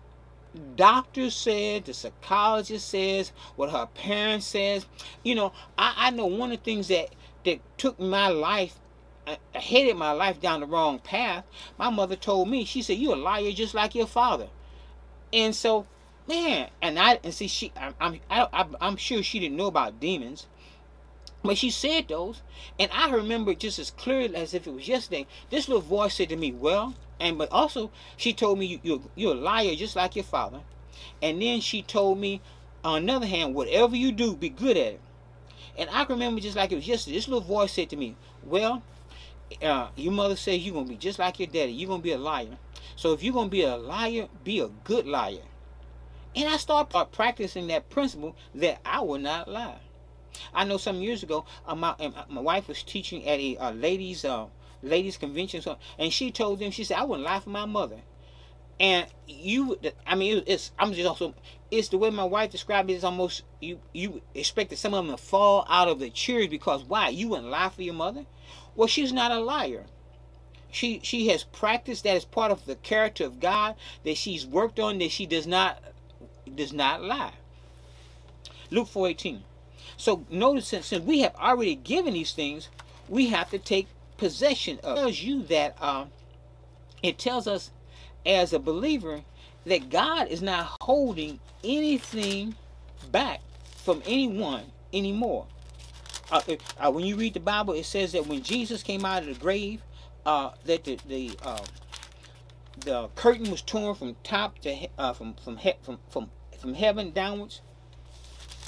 [0.75, 4.85] doctor said, the psychologist says, what her parents says.
[5.23, 7.09] You know, I, I know one of the things that
[7.45, 8.79] that took my life
[9.27, 11.43] uh, headed my life down the wrong path.
[11.77, 14.47] My mother told me, she said, "You're a liar, just like your father."
[15.33, 15.85] And so,
[16.27, 19.99] man, and I and see, she, I'm, I'm, I, I'm sure she didn't know about
[19.99, 20.47] demons,
[21.43, 22.41] but she said those,
[22.79, 25.27] and I remember just as clearly as if it was yesterday.
[25.49, 29.01] This little voice said to me, "Well," and but also she told me, you, "You're
[29.15, 30.61] you're a liar, just like your father."
[31.21, 32.41] And then she told me,
[32.83, 35.01] on the other hand, whatever you do, be good at it.
[35.77, 37.15] And I remember just like it was yesterday.
[37.15, 38.81] This little voice said to me, "Well."
[39.61, 41.71] uh, your mother says you're gonna be just like your daddy.
[41.71, 42.57] You're gonna be a liar.
[42.95, 45.43] So if you're gonna be a liar, be a good liar.
[46.35, 49.79] And I started practicing that principle that I will not lie.
[50.53, 53.71] I know some years ago, uh, my uh, my wife was teaching at a, a
[53.71, 54.47] ladies uh,
[54.81, 55.61] ladies convention,
[55.97, 58.01] and she told them she said I wouldn't lie for my mother.
[58.79, 61.33] And you, I mean, it's I'm just also
[61.71, 62.93] it's the way my wife described it.
[62.93, 66.83] It's almost you you expected some of them to fall out of the chairs because
[66.83, 68.25] why you wouldn't lie for your mother.
[68.75, 69.85] Well, she's not a liar.
[70.69, 74.79] She she has practiced that as part of the character of God that she's worked
[74.79, 75.81] on that she does not
[76.53, 77.33] does not lie.
[78.69, 79.41] Luke 4:18.
[79.97, 82.69] So notice since, since we have already given these things,
[83.09, 83.87] we have to take
[84.17, 84.97] possession of.
[84.97, 86.05] It tells you that uh,
[87.03, 87.71] it tells us
[88.25, 89.21] as a believer
[89.65, 92.55] that God is not holding anything
[93.11, 93.41] back
[93.83, 95.47] from anyone anymore.
[96.31, 96.41] Uh,
[96.79, 99.35] uh, when you read the Bible, it says that when Jesus came out of the
[99.35, 99.81] grave,
[100.25, 101.63] uh, that the the uh,
[102.81, 106.29] the curtain was torn from top to uh, from from, he- from from
[106.59, 107.61] from heaven downwards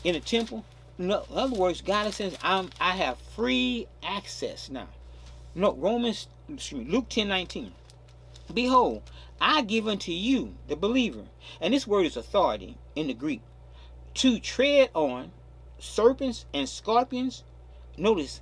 [0.03, 0.65] in the temple.
[0.99, 4.89] In other words, God says, "I'm I have free access now."
[5.55, 7.71] No, Romans, excuse me, Luke ten nineteen.
[8.53, 9.03] Behold,
[9.39, 11.23] I give unto you, the believer,
[11.61, 13.41] and this word is authority in the Greek,
[14.15, 15.31] to tread on
[15.79, 17.43] serpents and scorpions
[17.95, 18.41] notice,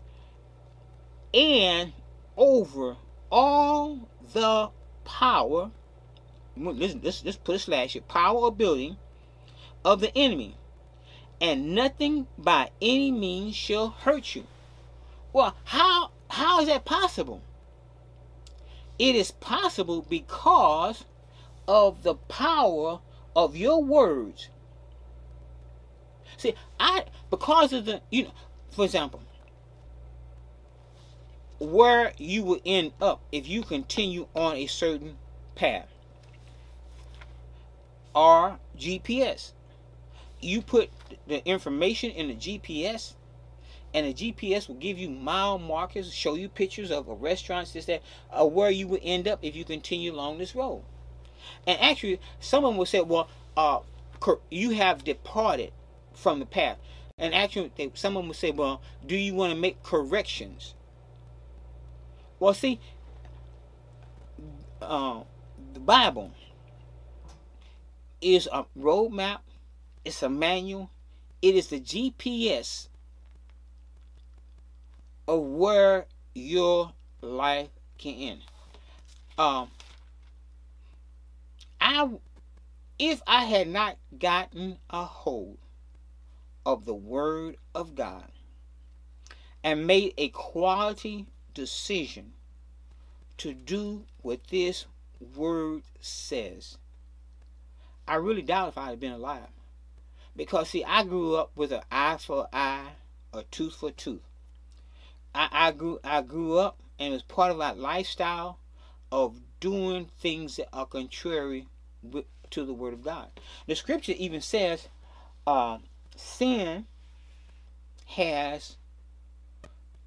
[1.34, 1.93] and
[2.36, 2.97] over
[3.32, 4.70] all the
[5.05, 5.70] power,
[6.55, 8.97] listen, let's, let's put a slash here, power ability
[9.86, 10.55] of the enemy,
[11.39, 14.45] and nothing by any means shall hurt you.
[15.33, 17.41] Well, how how is that possible?
[18.99, 21.05] It is possible because
[21.67, 22.99] of the power
[23.35, 24.49] of your words.
[26.38, 28.31] See, I because of the you know,
[28.71, 29.21] for example,
[31.59, 35.17] where you will end up if you continue on a certain
[35.55, 35.88] path
[38.15, 39.51] or GPS.
[40.39, 40.89] You put
[41.27, 43.13] the information in the GPS
[43.93, 47.85] and the GPS will give you mile markers, show you pictures of a restaurants, this,
[47.85, 50.83] that, uh, where you will end up if you continue along this road.
[51.65, 53.79] And actually, someone will say, well, uh,
[54.49, 55.71] you have departed
[56.13, 56.77] from the path.
[57.17, 60.75] And actually, they, someone will say, well, do you want to make corrections?
[62.39, 62.79] Well, see,
[64.81, 65.21] uh,
[65.73, 66.31] the Bible
[68.21, 69.39] is a roadmap,
[70.08, 70.89] it's a manual,
[71.41, 72.88] it is the GPS
[75.28, 78.41] of where your life can end.
[79.38, 79.70] Um,
[81.82, 82.10] I,
[82.97, 85.58] if I had not gotten a hold
[86.66, 88.32] of the Word of God
[89.62, 92.32] and made a quality decision
[93.38, 94.86] to do what this
[95.36, 96.78] word says.
[98.08, 99.49] I really doubt if I had been alive.
[100.38, 102.91] Because, see, I grew up with an eye for eye,
[103.33, 104.21] a tooth for tooth.
[105.33, 108.59] I, I grew I grew up and it was part of that lifestyle
[109.11, 111.67] of doing things that are contrary
[112.51, 113.27] to the Word of God.
[113.65, 114.88] The scripture even says
[115.45, 115.79] uh,
[116.15, 116.85] sin
[118.05, 118.77] has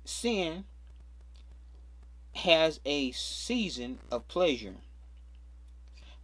[0.04, 0.64] sin
[2.34, 4.76] has a season of pleasure.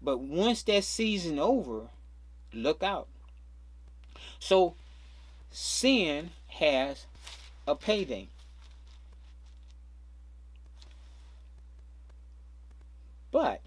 [0.01, 1.89] But once that season over,
[2.53, 3.09] look out.
[4.47, 4.75] So
[5.51, 7.07] sin has
[7.67, 8.29] a payday.
[13.33, 13.61] But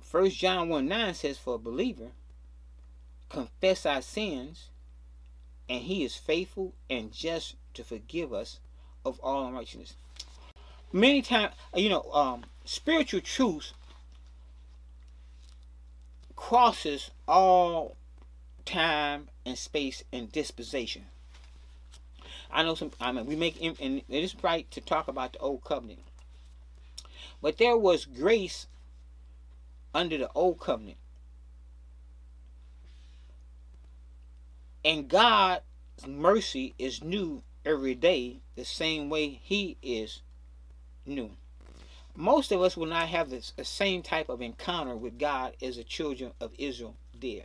[0.00, 2.10] First John 1 9 says, For a believer,
[3.28, 4.70] confess our sins,
[5.68, 8.58] and he is faithful and just to forgive us
[9.04, 9.94] of all unrighteousness.
[10.92, 13.70] Many times, you know, um, spiritual truth
[16.34, 17.96] crosses all
[18.64, 21.06] time and space and disposition.
[22.50, 22.92] I know some.
[23.00, 26.00] I mean, we make and it is right to talk about the old covenant,
[27.40, 28.66] but there was grace
[29.94, 30.98] under the old covenant,
[34.84, 35.62] and God's
[36.06, 40.20] mercy is new every day the same way he is
[41.06, 41.30] new.
[42.14, 45.76] Most of us will not have this, the same type of encounter with God as
[45.76, 47.44] the children of Israel did.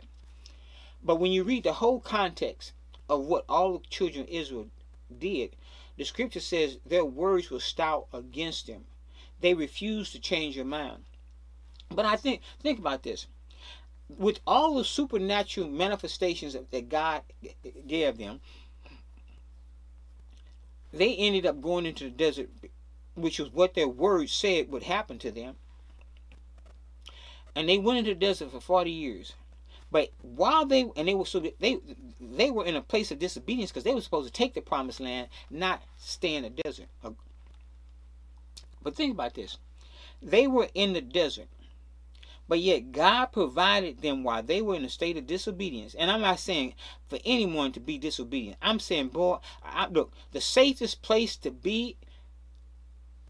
[1.08, 2.74] But when you read the whole context
[3.08, 4.68] of what all the children of Israel
[5.18, 5.56] did,
[5.96, 8.84] the scripture says their words were stout against them.
[9.40, 11.04] They refused to change their mind.
[11.88, 13.26] But I think think about this.
[14.18, 17.22] With all the supernatural manifestations that God
[17.86, 18.42] gave them,
[20.92, 22.50] they ended up going into the desert,
[23.14, 25.56] which was what their words said would happen to them.
[27.54, 29.32] And they went into the desert for 40 years.
[29.90, 31.78] But while they and they were so they
[32.20, 35.00] they were in a place of disobedience because they were supposed to take the promised
[35.00, 36.88] land, not stay in the desert.
[37.02, 37.10] Uh,
[38.82, 39.58] but think about this:
[40.22, 41.48] they were in the desert,
[42.48, 45.94] but yet God provided them while they were in a state of disobedience.
[45.94, 46.74] And I'm not saying
[47.06, 48.58] for anyone to be disobedient.
[48.60, 51.96] I'm saying, boy, I, look, the safest place to be,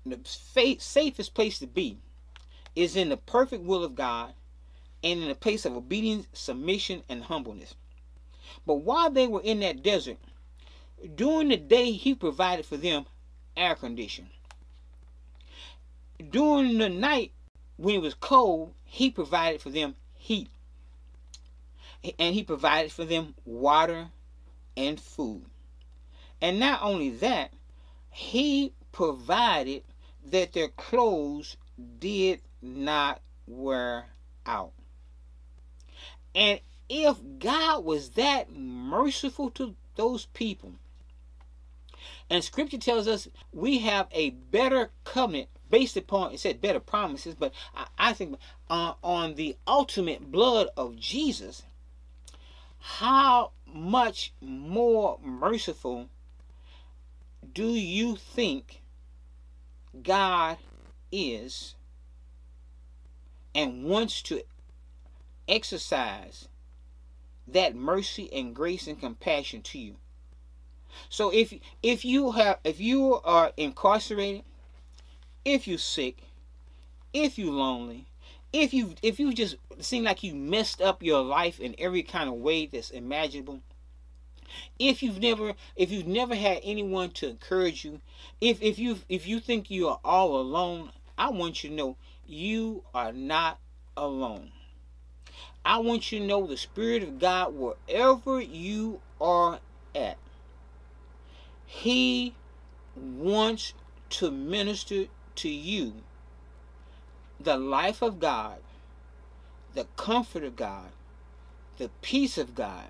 [0.05, 1.99] the safest place to be,
[2.75, 4.35] is in the perfect will of God
[5.03, 7.75] and in a place of obedience, submission, and humbleness.
[8.67, 10.19] But while they were in that desert,
[11.15, 13.07] during the day he provided for them
[13.57, 14.29] air condition.
[16.31, 17.33] During the night,
[17.77, 20.49] when it was cold, he provided for them heat.
[22.19, 24.09] And he provided for them water
[24.77, 25.45] and food.
[26.41, 27.53] And not only that,
[28.11, 29.83] he provided
[30.27, 31.57] that their clothes
[31.99, 34.07] did not wear
[34.47, 34.73] out.
[36.39, 40.75] And if God was that merciful to those people,
[42.31, 47.35] and scripture tells us we have a better covenant based upon, it said better promises,
[47.35, 48.39] but I, I think
[48.71, 51.65] uh, on the ultimate blood of Jesus,
[52.79, 56.09] how much more merciful
[57.53, 58.81] do you think
[60.05, 60.59] God
[61.11, 61.75] is
[63.57, 64.43] and wants to
[65.49, 66.49] exercise
[67.47, 69.97] that mercy and grace and compassion to you.
[71.09, 74.45] So if if you have if you are incarcerated,
[75.45, 76.19] if you're sick,
[77.13, 78.07] if you're lonely,
[78.53, 82.29] if you if you just seem like you messed up your life in every kind
[82.29, 83.61] of way that's imaginable,
[84.79, 88.01] if you've never if you've never had anyone to encourage you,
[88.41, 91.97] if if you if you think you are all alone, I want you to know
[92.27, 93.59] you are not
[93.97, 94.53] alone.
[95.69, 99.61] I want you to know the Spirit of God wherever you are
[99.95, 100.17] at.
[101.67, 102.33] He
[102.97, 103.75] wants
[104.09, 105.93] to minister to you
[107.39, 108.61] the life of God,
[109.75, 110.89] the comfort of God,
[111.77, 112.87] the peace of God.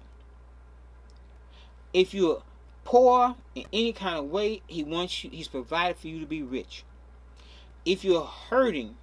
[1.93, 2.43] If you're
[2.85, 6.45] poor in any kind of way, He wants you, He's provided for you to be
[6.45, 6.85] rich.
[7.85, 8.95] If you're hurting,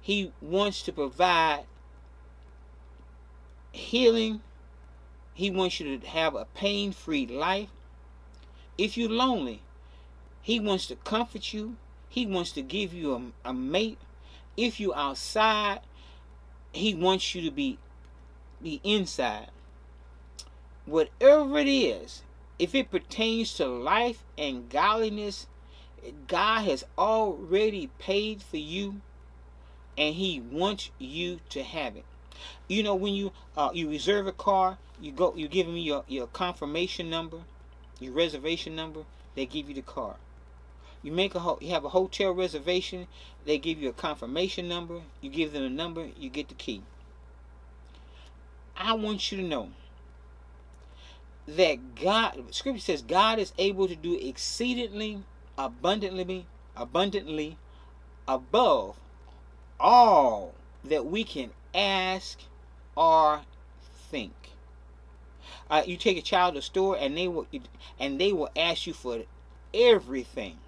[0.00, 1.64] He wants to provide
[3.76, 4.40] healing.
[5.34, 7.68] He wants you to have a pain free life.
[8.78, 9.62] If you're lonely,
[10.42, 11.76] He wants to comfort you.
[12.08, 13.14] He wants to give you
[13.44, 13.98] a, a mate.
[14.56, 15.80] If you're outside,
[16.72, 17.78] He wants you to be,
[18.62, 19.50] be inside.
[20.86, 22.22] Whatever it is,
[22.58, 25.46] if it pertains to life and godliness,
[26.28, 29.00] God has already paid for you
[29.98, 32.04] and He wants you to have it.
[32.68, 36.04] You know, when you uh, you reserve a car, you go, you give them your
[36.08, 37.38] your confirmation number,
[38.00, 39.00] your reservation number.
[39.34, 40.16] They give you the car.
[41.02, 43.06] You make a you have a hotel reservation.
[43.44, 45.02] They give you a confirmation number.
[45.20, 46.08] You give them a number.
[46.18, 46.82] You get the key.
[48.76, 49.70] I want you to know
[51.46, 55.22] that God, Scripture says, God is able to do exceedingly,
[55.56, 56.46] abundantly,
[56.76, 57.56] abundantly,
[58.26, 58.96] above
[59.78, 60.54] all
[60.84, 62.38] that we can ask
[62.96, 63.42] or
[64.10, 64.32] think.
[65.68, 67.46] Uh, you take a child to the store and they will
[67.98, 69.22] and they will ask you for
[69.74, 70.58] everything.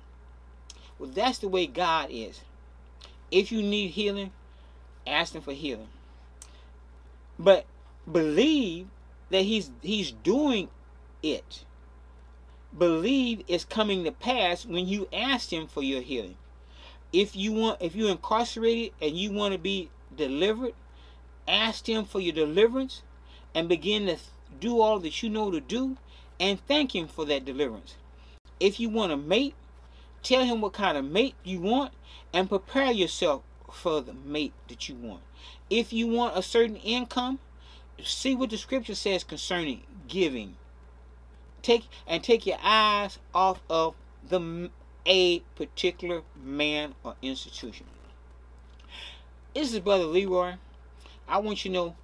[0.98, 2.40] Well, that's the way God is.
[3.30, 4.32] If you need healing,
[5.06, 5.88] ask him for healing.
[7.38, 7.66] But
[8.10, 8.88] believe
[9.30, 10.68] that he's he's doing
[11.22, 11.64] it.
[12.76, 16.36] Believe it's coming to pass when you ask him for your healing.
[17.12, 20.74] If you want if you're incarcerated and you want to be delivered,
[21.48, 23.02] ask Him for your deliverance
[23.54, 24.18] and begin to
[24.60, 25.96] do all that you know to do
[26.38, 27.96] and thank Him for that deliverance.
[28.60, 29.54] If you want a mate,
[30.22, 31.92] tell Him what kind of mate you want
[32.32, 33.42] and prepare yourself
[33.72, 35.22] for the mate that you want.
[35.70, 37.38] If you want a certain income,
[38.02, 40.56] see what the scripture says concerning giving
[41.62, 43.94] take and take your eyes off of
[44.28, 44.70] the
[45.06, 47.86] a particular man or institution.
[49.54, 50.54] This is Brother Leroy.
[51.28, 51.96] I want you to know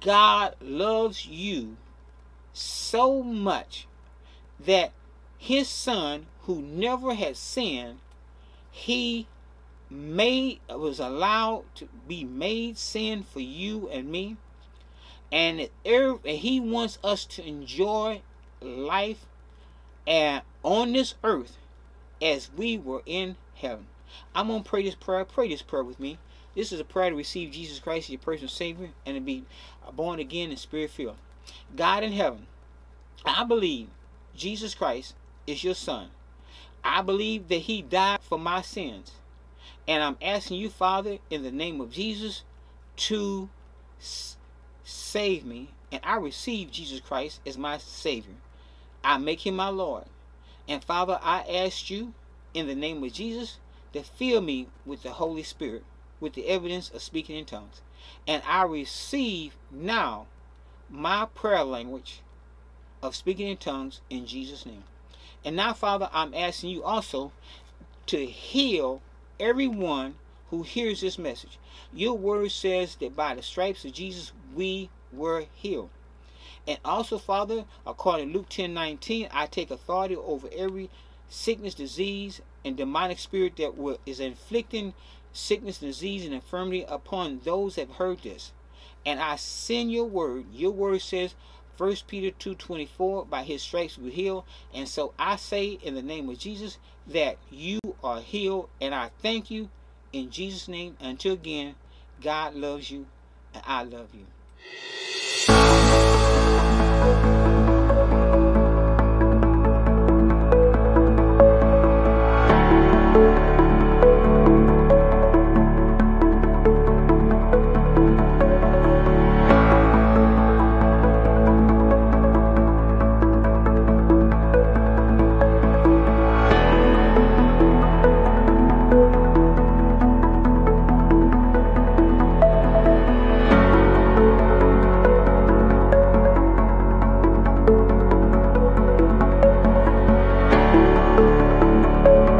[0.00, 1.76] God loves you
[2.52, 3.86] so much
[4.58, 4.92] that
[5.38, 8.00] his son, who never had sinned,
[8.70, 9.26] he
[9.88, 14.36] made was allowed to be made sin for you and me.
[15.32, 15.68] And
[16.24, 18.22] he wants us to enjoy
[18.60, 19.26] life
[20.06, 21.56] and on this earth
[22.20, 23.86] as we were in heaven.
[24.34, 25.24] I'm to pray this prayer.
[25.24, 26.18] Pray this prayer with me
[26.54, 29.44] this is a prayer to receive jesus christ as your personal savior and to be
[29.94, 31.16] born again and spirit filled
[31.76, 32.46] god in heaven
[33.24, 33.88] i believe
[34.36, 35.14] jesus christ
[35.46, 36.08] is your son
[36.84, 39.12] i believe that he died for my sins
[39.90, 42.44] and I'm asking you, Father, in the name of Jesus,
[42.96, 43.48] to
[44.84, 45.70] save me.
[45.90, 48.36] And I receive Jesus Christ as my Savior.
[49.02, 50.04] I make him my Lord.
[50.68, 52.14] And Father, I ask you,
[52.54, 53.58] in the name of Jesus,
[53.92, 55.82] to fill me with the Holy Spirit,
[56.20, 57.80] with the evidence of speaking in tongues.
[58.26, 60.26] And I receive now
[60.88, 62.20] my prayer language
[63.02, 64.84] of speaking in tongues in Jesus' name.
[65.44, 67.32] And now, Father, I'm asking you also
[68.06, 69.00] to heal
[69.38, 70.16] everyone
[70.50, 71.58] who hears this message.
[71.92, 75.90] Your word says that by the stripes of Jesus we were healed.
[76.66, 80.90] And also, Father, according to Luke 10 19, I take authority over every
[81.28, 84.92] sickness, disease, and demonic spirit that is inflicting
[85.32, 88.52] sickness, disease, and infirmity upon those that have heard this.
[89.04, 90.46] And I send your word.
[90.52, 91.34] Your word says,
[91.78, 94.44] 1 Peter 2.24, by his stripes we heal.
[94.74, 98.68] And so I say in the name of Jesus that you are healed.
[98.80, 99.70] And I thank you
[100.12, 100.96] in Jesus' name.
[101.00, 101.76] Until again,
[102.20, 103.06] God loves you
[103.54, 104.26] and I love you.